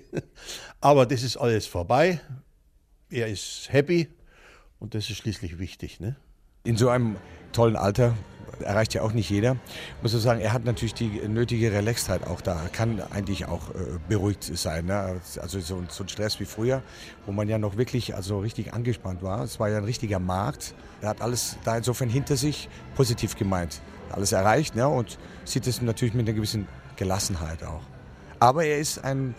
[0.80, 2.22] Aber das ist alles vorbei.
[3.10, 4.08] Er ist happy
[4.80, 6.00] und das ist schließlich wichtig.
[6.00, 6.16] Ne?
[6.64, 7.18] In so einem
[7.52, 8.16] tollen Alter
[8.62, 9.58] erreicht ja auch nicht jeder.
[10.02, 12.64] Muss ich sagen, er hat natürlich die nötige Relaxtheit auch da.
[12.64, 14.86] Er kann eigentlich auch äh, beruhigt sein.
[14.86, 15.20] Ne?
[15.42, 16.82] Also so, so, ein Stress wie früher,
[17.26, 19.44] wo man ja noch wirklich also richtig angespannt war.
[19.44, 20.74] Es war ja ein richtiger Markt.
[21.02, 23.82] Er hat alles da insofern hinter sich positiv gemeint.
[24.10, 24.88] Alles erreicht ne?
[24.88, 27.82] und sieht es natürlich mit einer gewissen Gelassenheit auch.
[28.40, 29.36] Aber er ist ein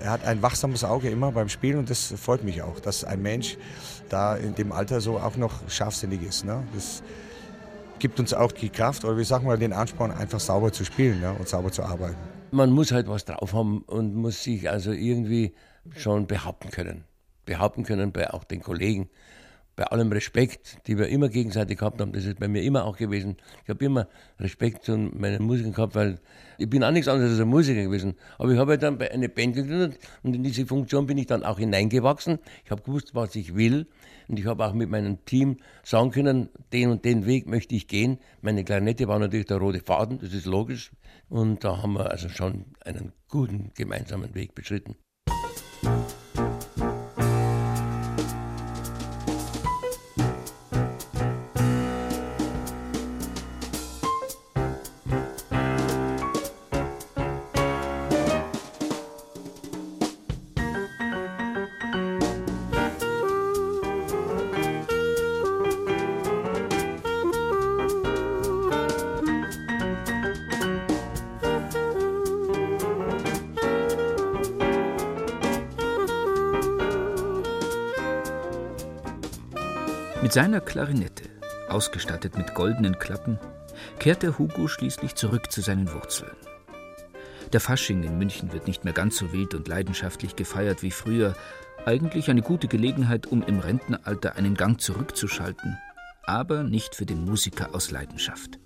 [0.00, 3.22] er hat ein wachsames Auge immer beim Spielen und das freut mich auch, dass ein
[3.22, 3.56] Mensch
[4.08, 6.44] da in dem Alter so auch noch scharfsinnig ist.
[6.44, 6.62] Ne?
[6.74, 7.02] Das
[7.98, 11.20] gibt uns auch die Kraft oder wie sagen wir den Ansporn, einfach sauber zu spielen
[11.20, 11.34] ne?
[11.38, 12.16] und sauber zu arbeiten.
[12.50, 15.54] Man muss halt was drauf haben und muss sich also irgendwie
[15.96, 17.04] schon behaupten können.
[17.44, 19.08] Behaupten können bei auch den Kollegen
[19.80, 22.98] bei allem Respekt, die wir immer gegenseitig gehabt haben, das ist bei mir immer auch
[22.98, 23.38] gewesen.
[23.62, 24.08] Ich habe immer
[24.38, 26.18] Respekt zu meinen Musikern gehabt, weil
[26.58, 28.14] ich bin auch nichts anderes als ein Musiker gewesen.
[28.36, 31.44] Aber ich habe halt dann eine Band gegründet und in diese Funktion bin ich dann
[31.44, 32.40] auch hineingewachsen.
[32.62, 33.86] Ich habe gewusst, was ich will
[34.28, 37.88] und ich habe auch mit meinem Team sagen können, den und den Weg möchte ich
[37.88, 38.18] gehen.
[38.42, 40.90] Meine Klarinette war natürlich der rote Faden, das ist logisch.
[41.30, 44.96] Und da haben wir also schon einen guten gemeinsamen Weg beschritten.
[80.22, 81.24] Mit seiner Klarinette,
[81.70, 83.38] ausgestattet mit goldenen Klappen,
[83.98, 86.36] kehrte Hugo schließlich zurück zu seinen Wurzeln.
[87.54, 91.34] Der Fasching in München wird nicht mehr ganz so wild und leidenschaftlich gefeiert wie früher.
[91.86, 95.78] Eigentlich eine gute Gelegenheit, um im Rentenalter einen Gang zurückzuschalten,
[96.24, 98.58] aber nicht für den Musiker aus Leidenschaft.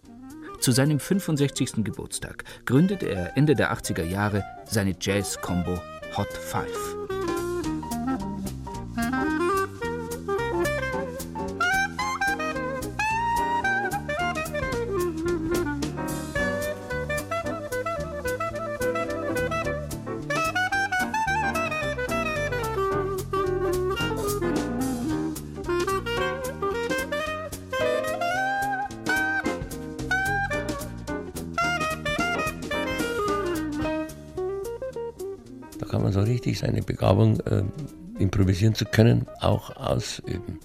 [0.58, 1.84] Zu seinem 65.
[1.84, 5.80] Geburtstag gründete er Ende der 80er Jahre seine Jazz-Combo
[6.16, 7.03] Hot Five.
[36.54, 37.62] Man richtig seine Begabung äh,
[38.18, 40.58] improvisieren zu können, auch ausüben.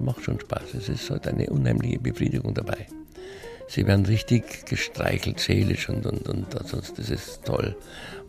[0.00, 0.74] Macht schon Spaß.
[0.74, 2.86] Es ist halt eine unheimliche Befriedigung dabei.
[3.68, 7.76] Sie werden richtig gestreichelt, seelisch und, und, und sonst, das ist toll.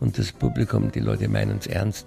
[0.00, 2.06] Und das Publikum, die Leute meinen es ernst.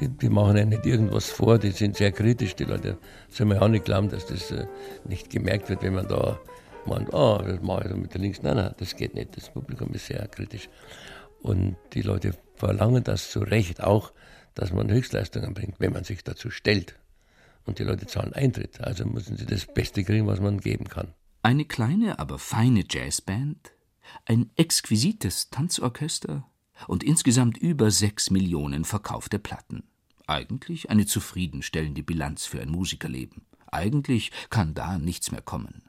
[0.00, 2.54] Die, die, machen ja nicht irgendwas vor, die sind sehr kritisch.
[2.54, 2.98] Die Leute
[3.30, 4.66] sollen mir auch nicht glauben, dass das äh,
[5.08, 6.38] nicht gemerkt wird, wenn man da
[6.84, 8.42] meint, oh, das mache ich mit der Links.
[8.42, 9.36] Nein, nein, das geht nicht.
[9.36, 10.68] Das Publikum ist sehr kritisch.
[11.42, 14.12] Und die Leute verlangen das zu Recht auch,
[14.54, 16.98] dass man Höchstleistungen bringt, wenn man sich dazu stellt.
[17.64, 18.80] Und die Leute zahlen Eintritt.
[18.80, 21.14] Also müssen sie das Beste kriegen, was man geben kann.
[21.42, 23.72] Eine kleine, aber feine Jazzband,
[24.24, 26.48] ein exquisites Tanzorchester
[26.86, 29.84] und insgesamt über sechs Millionen verkaufte Platten.
[30.26, 33.46] Eigentlich eine zufriedenstellende Bilanz für ein Musikerleben.
[33.70, 35.88] Eigentlich kann da nichts mehr kommen.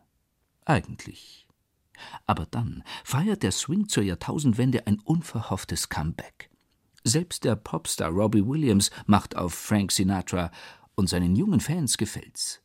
[0.66, 1.47] Eigentlich.
[2.26, 6.50] Aber dann feiert der Swing zur Jahrtausendwende ein unverhofftes Comeback.
[7.04, 10.52] Selbst der Popstar Robbie Williams macht auf Frank Sinatra
[10.96, 12.62] und seinen jungen Fans gefällt's.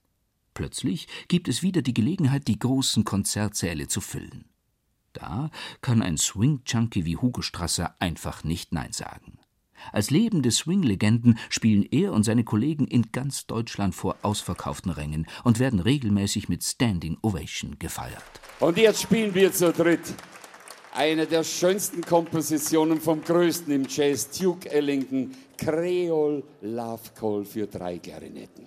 [0.55, 4.47] Plötzlich gibt es wieder die Gelegenheit, die großen Konzertsäle zu füllen.
[5.13, 9.39] Da kann ein Swing-Junkie wie Hugo Strasser einfach nicht Nein sagen.
[9.91, 15.59] Als lebende Swing-Legenden spielen er und seine Kollegen in ganz Deutschland vor ausverkauften Rängen und
[15.59, 18.23] werden regelmäßig mit Standing Ovation gefeiert.
[18.61, 20.15] Und jetzt spielen wir zu dritt
[20.95, 27.99] eine der schönsten Kompositionen vom Größten im Jazz, Duke Ellington, Creole Love Call für drei
[27.99, 28.67] Klarinetten.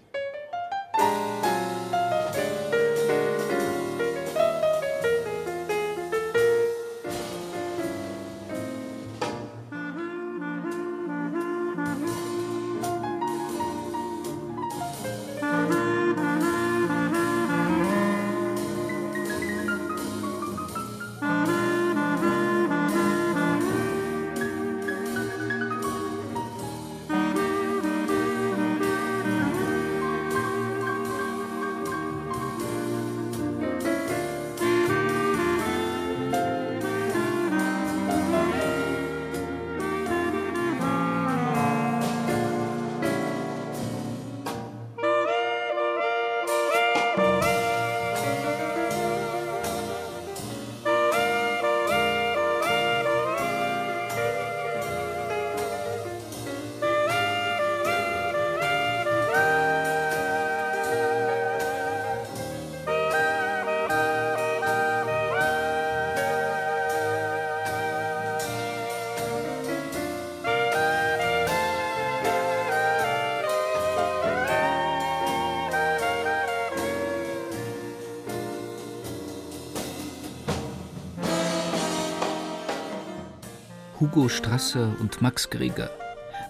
[84.05, 85.89] Hugo Strasser und Max Greger.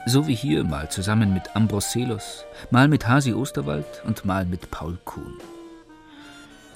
[0.05, 4.71] So wie hier mal zusammen mit Ambros Selos, mal mit Hasi Osterwald und mal mit
[4.71, 5.37] Paul Kuhn.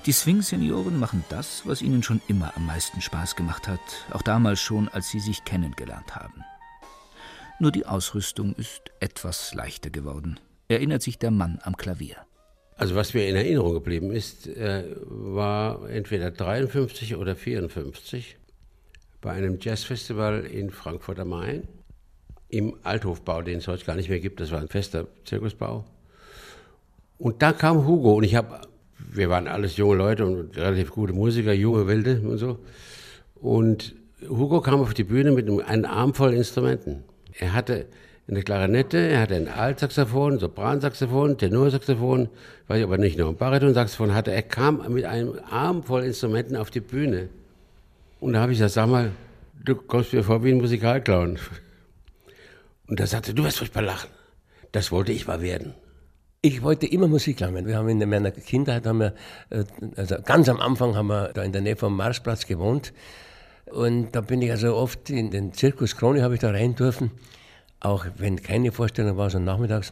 [0.06, 4.62] Die Swing-Senioren machen das, was ihnen schon immer am meisten Spaß gemacht hat, auch damals
[4.62, 6.46] schon, als sie sich kennengelernt haben.
[7.60, 12.16] Nur die Ausrüstung ist etwas leichter geworden, erinnert sich der Mann am Klavier.
[12.78, 18.39] Also was mir in Erinnerung geblieben ist, äh, war entweder 53 oder 54
[19.22, 21.68] bei einem Jazzfestival in Frankfurt am Main
[22.50, 24.40] im Althofbau, den es heute gar nicht mehr gibt.
[24.40, 25.86] Das war ein fester Zirkusbau.
[27.18, 28.62] Und da kam Hugo und ich habe,
[28.98, 32.60] wir waren alles junge Leute und relativ gute Musiker, junge Wilde und so.
[33.36, 33.96] Und
[34.28, 37.04] Hugo kam auf die Bühne mit einem, Arm voll Instrumenten.
[37.38, 37.86] Er hatte
[38.28, 42.30] eine Klarinette, er hatte ein Altsaxophon, Sopransaxophon, Tenorsaxophon,
[42.68, 44.32] weiß ich aber nicht nur, ein Baritonsaxophon hatte.
[44.32, 47.30] Er kam mit einem Arm voll Instrumenten auf die Bühne.
[48.20, 49.12] Und da habe ich gesagt, sag mal,
[49.64, 51.40] du kommst mir vor wie ein Musikalclown.
[52.88, 54.10] Und da sagte, du wirst furchtbar lachen.
[54.72, 55.74] Das wollte ich mal werden.
[56.42, 57.68] Ich wollte immer Musik lernen.
[57.68, 59.14] Wir haben in meiner Kindheit, haben wir,
[59.50, 59.64] äh,
[59.96, 62.94] also ganz am Anfang haben wir da in der Nähe vom Marsplatz gewohnt.
[63.66, 67.12] Und da bin ich also oft in den Zirkus Krone habe ich da rein dürfen.
[67.80, 69.92] Auch wenn keine Vorstellung war, so nachmittags.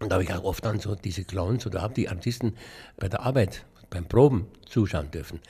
[0.00, 2.54] Und da habe ich auch oft dann so diese Clowns oder habe die Artisten
[2.96, 3.64] bei der Arbeit,
[3.96, 5.40] beim Proben zuschauen dürfen.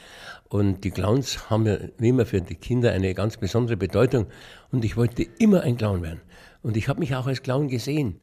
[0.49, 4.27] Und die Clowns haben ja wie immer für die Kinder eine ganz besondere Bedeutung.
[4.71, 6.21] Und ich wollte immer ein Clown werden.
[6.63, 8.21] Und ich habe mich auch als Clown gesehen.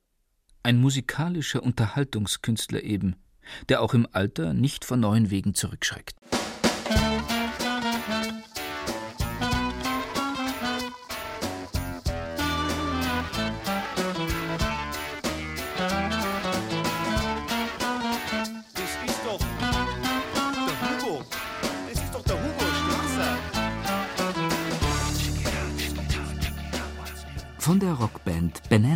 [0.63, 3.17] Ein musikalischer Unterhaltungskünstler eben,
[3.67, 6.15] der auch im Alter nicht vor neuen Wegen zurückschreckt.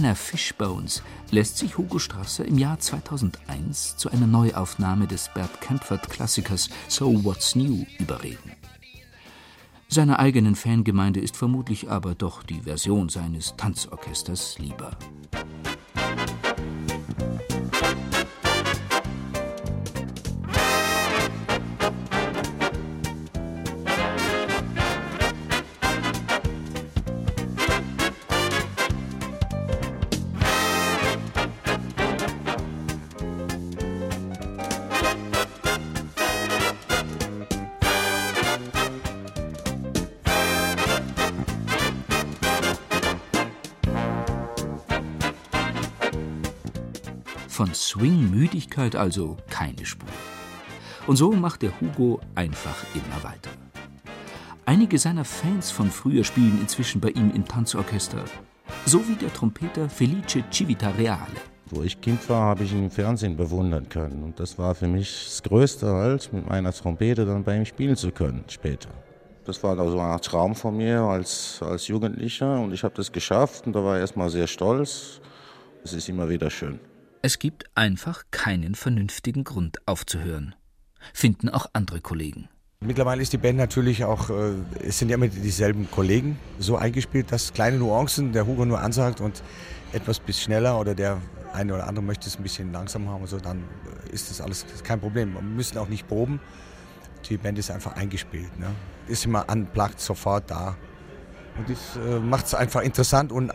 [0.08, 6.70] Banana Fishbones lässt sich Hugo Strasser im Jahr 2001 zu einer Neuaufnahme des Bert Kaempfert-Klassikers
[6.88, 8.54] So What's New überreden.
[9.90, 14.92] Seiner eigenen Fangemeinde ist vermutlich aber doch die Version seines Tanzorchesters lieber.
[47.58, 50.08] Von Swing-Müdigkeit also keine Spur.
[51.08, 53.50] Und so macht der Hugo einfach immer weiter.
[54.68, 58.24] Einige seiner Fans von früher spielen inzwischen bei ihm im Tanzorchester.
[58.86, 61.18] So wie der Trompeter Felice Civitareale.
[61.72, 64.22] Wo ich Kind war, habe ich ihn im Fernsehen bewundern können.
[64.22, 67.96] Und das war für mich das Größte halt, mit meiner Trompete dann bei ihm spielen
[67.96, 68.90] zu können später.
[69.46, 72.94] Das war da so eine Art Traum von mir als, als Jugendlicher und ich habe
[72.94, 75.22] das geschafft und da war ich erstmal sehr stolz.
[75.84, 76.80] Es ist immer wieder schön.
[77.28, 80.56] Es gibt einfach keinen vernünftigen Grund aufzuhören.
[81.14, 82.48] Finden auch andere Kollegen.
[82.80, 87.30] Mittlerweile ist die Band natürlich auch, äh, es sind ja immer dieselben Kollegen, so eingespielt,
[87.34, 89.44] dass kleine Nuancen der Hugo nur ansagt und
[89.92, 91.22] etwas bis schneller oder der
[91.52, 93.66] eine oder andere möchte es ein bisschen langsam haben und dann
[94.10, 95.34] ist das alles kein Problem.
[95.34, 96.40] Wir müssen auch nicht proben.
[97.28, 98.58] Die Band ist einfach eingespielt.
[98.58, 98.68] Ne?
[99.10, 100.78] Ist immer unplugged, sofort da.
[101.58, 103.52] Und das äh, macht es einfach interessant und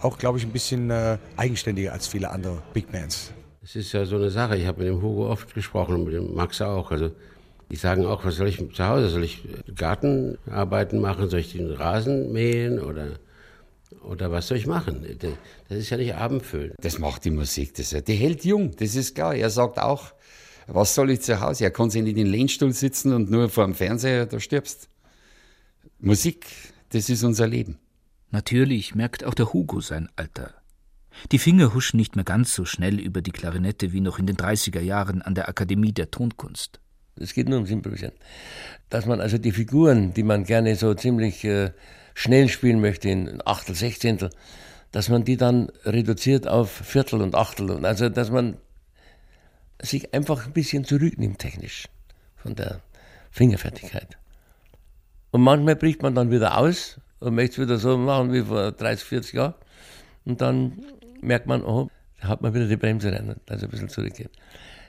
[0.00, 3.32] auch, glaube ich, ein bisschen äh, eigenständiger als viele andere Big Bands.
[3.62, 6.14] Es ist ja so eine Sache, ich habe mit dem Hugo oft gesprochen und mit
[6.14, 6.90] dem Max auch.
[6.90, 7.10] Also
[7.70, 9.08] die sagen auch, was soll ich zu Hause?
[9.08, 11.30] Soll ich Gartenarbeiten machen?
[11.30, 13.18] Soll ich den Rasen mähen oder,
[14.02, 15.06] oder was soll ich machen?
[15.68, 16.74] Das ist ja nicht abendfüllend.
[16.80, 19.34] Das macht die Musik, das, die hält jung, das ist klar.
[19.34, 20.12] Er sagt auch,
[20.66, 21.64] was soll ich zu Hause?
[21.64, 24.88] Er kann sich nicht in den Lehnstuhl sitzen und nur vor dem Fernseher, da stirbst.
[26.00, 26.46] Musik,
[26.94, 27.78] das ist unser Leben.
[28.30, 30.54] Natürlich merkt auch der Hugo sein Alter.
[31.32, 34.36] Die Finger huschen nicht mehr ganz so schnell über die Klarinette wie noch in den
[34.36, 36.80] 30er Jahren an der Akademie der Tonkunst.
[37.16, 38.14] Es geht nur ums Improvisieren.
[38.90, 41.72] Dass man also die Figuren, die man gerne so ziemlich äh,
[42.14, 44.30] schnell spielen möchte, in Achtel, Sechzehntel,
[44.92, 47.70] dass man die dann reduziert auf Viertel und Achtel.
[47.70, 48.56] Und also, dass man
[49.80, 51.88] sich einfach ein bisschen zurücknimmt technisch
[52.36, 52.80] von der
[53.30, 54.16] Fingerfertigkeit.
[55.34, 58.70] Und manchmal bricht man dann wieder aus und möchte es wieder so machen wie vor
[58.70, 59.54] 30, 40 Jahren.
[60.24, 60.84] Und dann
[61.22, 64.30] merkt man, oh, da hat man wieder die Bremse rein, also ein bisschen zurückgehen.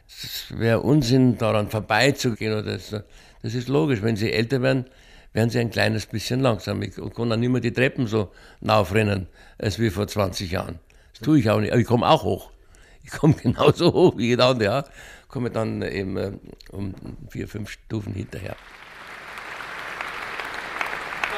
[0.07, 2.53] Es wäre Unsinn, daran vorbeizugehen.
[2.53, 2.99] Oder so.
[3.41, 4.85] Das ist logisch, wenn sie älter werden,
[5.33, 6.79] werden sie ein kleines bisschen langsam.
[6.83, 8.29] Ich kann dann nicht mehr die Treppen so
[8.61, 9.25] naufrennen,
[9.57, 10.77] als wie vor 20 Jahren.
[11.13, 11.71] Das tue ich auch nicht.
[11.71, 12.51] Aber ich komme auch hoch.
[13.03, 14.69] Ich komme genauso hoch wie jeder andere.
[14.69, 14.83] Ja.
[15.27, 16.33] Komme dann eben äh,
[16.69, 16.93] um
[17.29, 18.55] vier, fünf Stufen hinterher.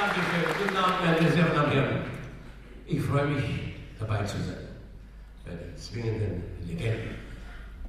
[0.07, 0.63] Dankeschön.
[0.63, 1.99] Guten Abend, meine sehr verehrten Herren.
[2.85, 3.43] Ich freue mich,
[3.99, 4.55] dabei zu sein.
[5.43, 7.15] Bei den zwingenden Legenden.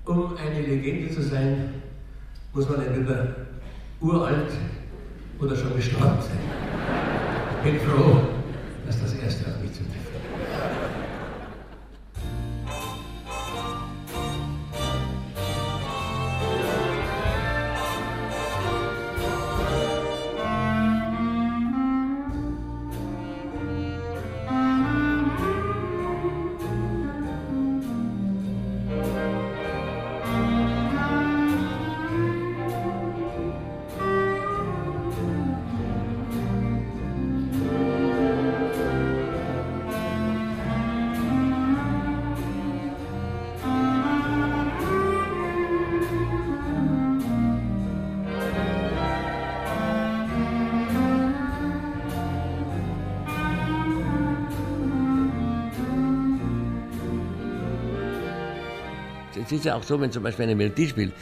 [0.05, 1.75] Um eine Legende zu sein,
[2.53, 3.37] muss man entweder
[4.01, 4.51] uralt
[5.39, 6.41] oder schon gestorben sein.
[7.63, 8.21] Ich bin froh,
[8.85, 9.68] dass das erste auf mich
[59.49, 61.15] Es ist ja auch so, wenn zum Beispiel eine Melodie spielt,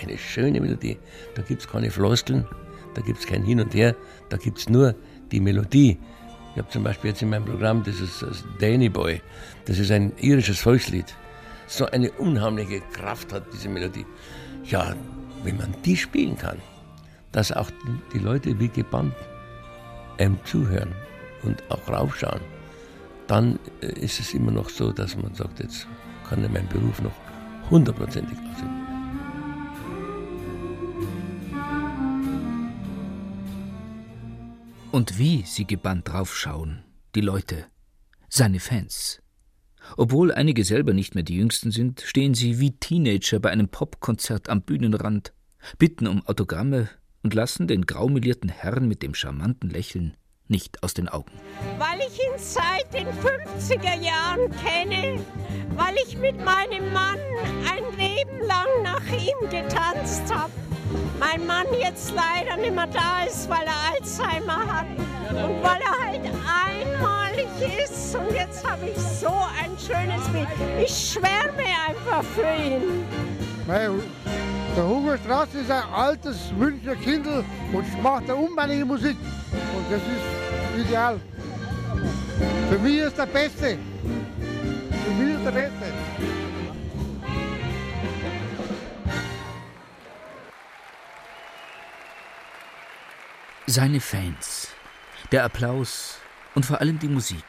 [0.00, 0.96] eine schöne Melodie,
[1.34, 2.46] da gibt es keine Floskeln,
[2.94, 3.94] da gibt es kein Hin und Her,
[4.30, 4.94] da gibt es nur
[5.30, 5.98] die Melodie.
[6.52, 8.24] Ich habe zum Beispiel jetzt in meinem Programm dieses
[8.58, 9.20] Danny Boy,
[9.66, 11.14] das ist ein irisches Volkslied.
[11.66, 14.06] So eine unheimliche Kraft hat diese Melodie.
[14.64, 14.96] Ja,
[15.44, 16.56] wenn man die spielen kann,
[17.32, 17.70] dass auch
[18.14, 19.14] die Leute wie gebannt
[20.16, 20.94] einem zuhören
[21.42, 22.40] und auch raufschauen,
[23.26, 25.86] dann äh, ist es immer noch so, dass man sagt, jetzt
[26.30, 27.27] kann ich meinen Beruf noch
[27.70, 28.78] hundertprozentig ausüben.
[34.90, 36.82] Und wie sie gebannt draufschauen,
[37.14, 37.66] die Leute,
[38.28, 39.22] seine Fans.
[39.96, 44.48] Obwohl einige selber nicht mehr die Jüngsten sind, stehen sie wie Teenager bei einem Popkonzert
[44.48, 45.32] am Bühnenrand,
[45.78, 46.88] bitten um Autogramme
[47.22, 50.16] und lassen den graumelierten Herrn mit dem charmanten Lächeln
[50.48, 51.30] nicht aus den Augen.
[51.78, 55.20] Weil ich ihn seit den 50er Jahren kenne,
[55.76, 57.18] weil ich mit meinem Mann
[57.70, 60.52] ein Leben lang nach ihm getanzt habe.
[61.18, 64.86] Mein Mann jetzt leider nicht mehr da ist, weil er Alzheimer hat
[65.30, 66.22] und weil er halt
[66.66, 67.48] einmalig
[67.84, 68.14] ist.
[68.14, 70.48] Und jetzt habe ich so ein schönes Bild.
[70.82, 73.04] Ich schwärme einfach für ihn.
[73.66, 74.00] Weil
[74.78, 79.16] der Hugo Strauss ist ein altes Münchner Kindl und macht eine unbändige Musik.
[79.50, 81.20] Und das ist ideal.
[82.70, 83.76] Für mich ist der Beste.
[83.76, 85.92] Für mich ist der Beste.
[93.66, 94.68] Seine Fans,
[95.32, 96.18] der Applaus
[96.54, 97.42] und vor allem die Musik.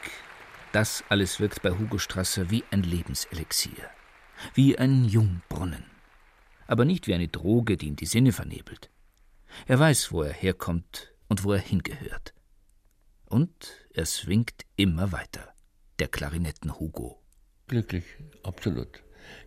[0.72, 3.88] Das alles wirkt bei Hugo Strasser wie ein Lebenselixier,
[4.54, 5.99] wie ein Jungbrunnen.
[6.70, 8.90] Aber nicht wie eine Droge, die ihm die Sinne vernebelt.
[9.66, 12.32] Er weiß, wo er herkommt und wo er hingehört.
[13.26, 15.52] Und er swingt immer weiter,
[15.98, 17.20] der Klarinetten Hugo.
[17.66, 18.04] Glücklich,
[18.44, 19.02] absolut.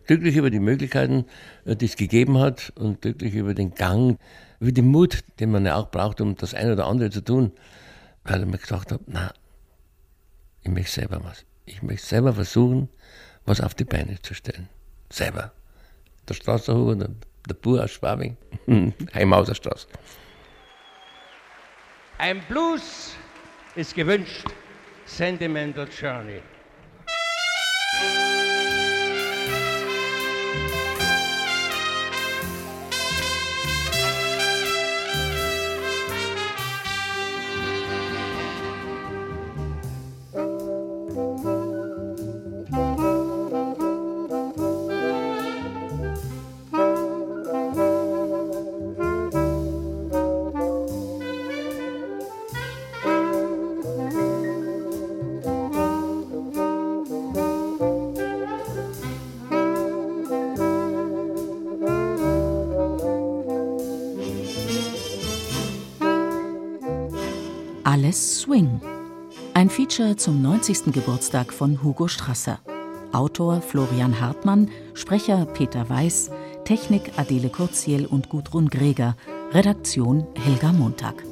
[0.06, 1.24] Glücklich über die Möglichkeiten,
[1.64, 4.18] äh, die es gegeben hat und glücklich über den Gang,
[4.60, 7.52] über den Mut, den man ja auch braucht, um das eine oder andere zu tun,
[8.24, 9.32] weil ich mir gedacht habe, na,
[10.60, 11.46] ich möchte selber was.
[11.64, 12.90] Ich möchte selber versuchen,
[13.46, 14.68] was auf die Beine zu stellen.
[15.08, 15.54] Selber.
[16.28, 17.10] Der Straßenhuber, der,
[17.48, 18.36] der Bur aus Schwabing,
[19.14, 19.86] Heimhauser Straße.
[22.18, 23.14] Ein Blues
[23.74, 24.46] ist gewünscht.
[25.04, 26.40] Sentimental Journey.
[67.94, 68.80] Alles Swing.
[69.54, 70.92] Ein Feature zum 90.
[70.92, 72.58] Geburtstag von Hugo Strasser.
[73.12, 76.32] Autor Florian Hartmann, Sprecher Peter Weiß,
[76.64, 79.14] Technik Adele Kurziel und Gudrun Greger,
[79.52, 81.22] Redaktion Helga Montag.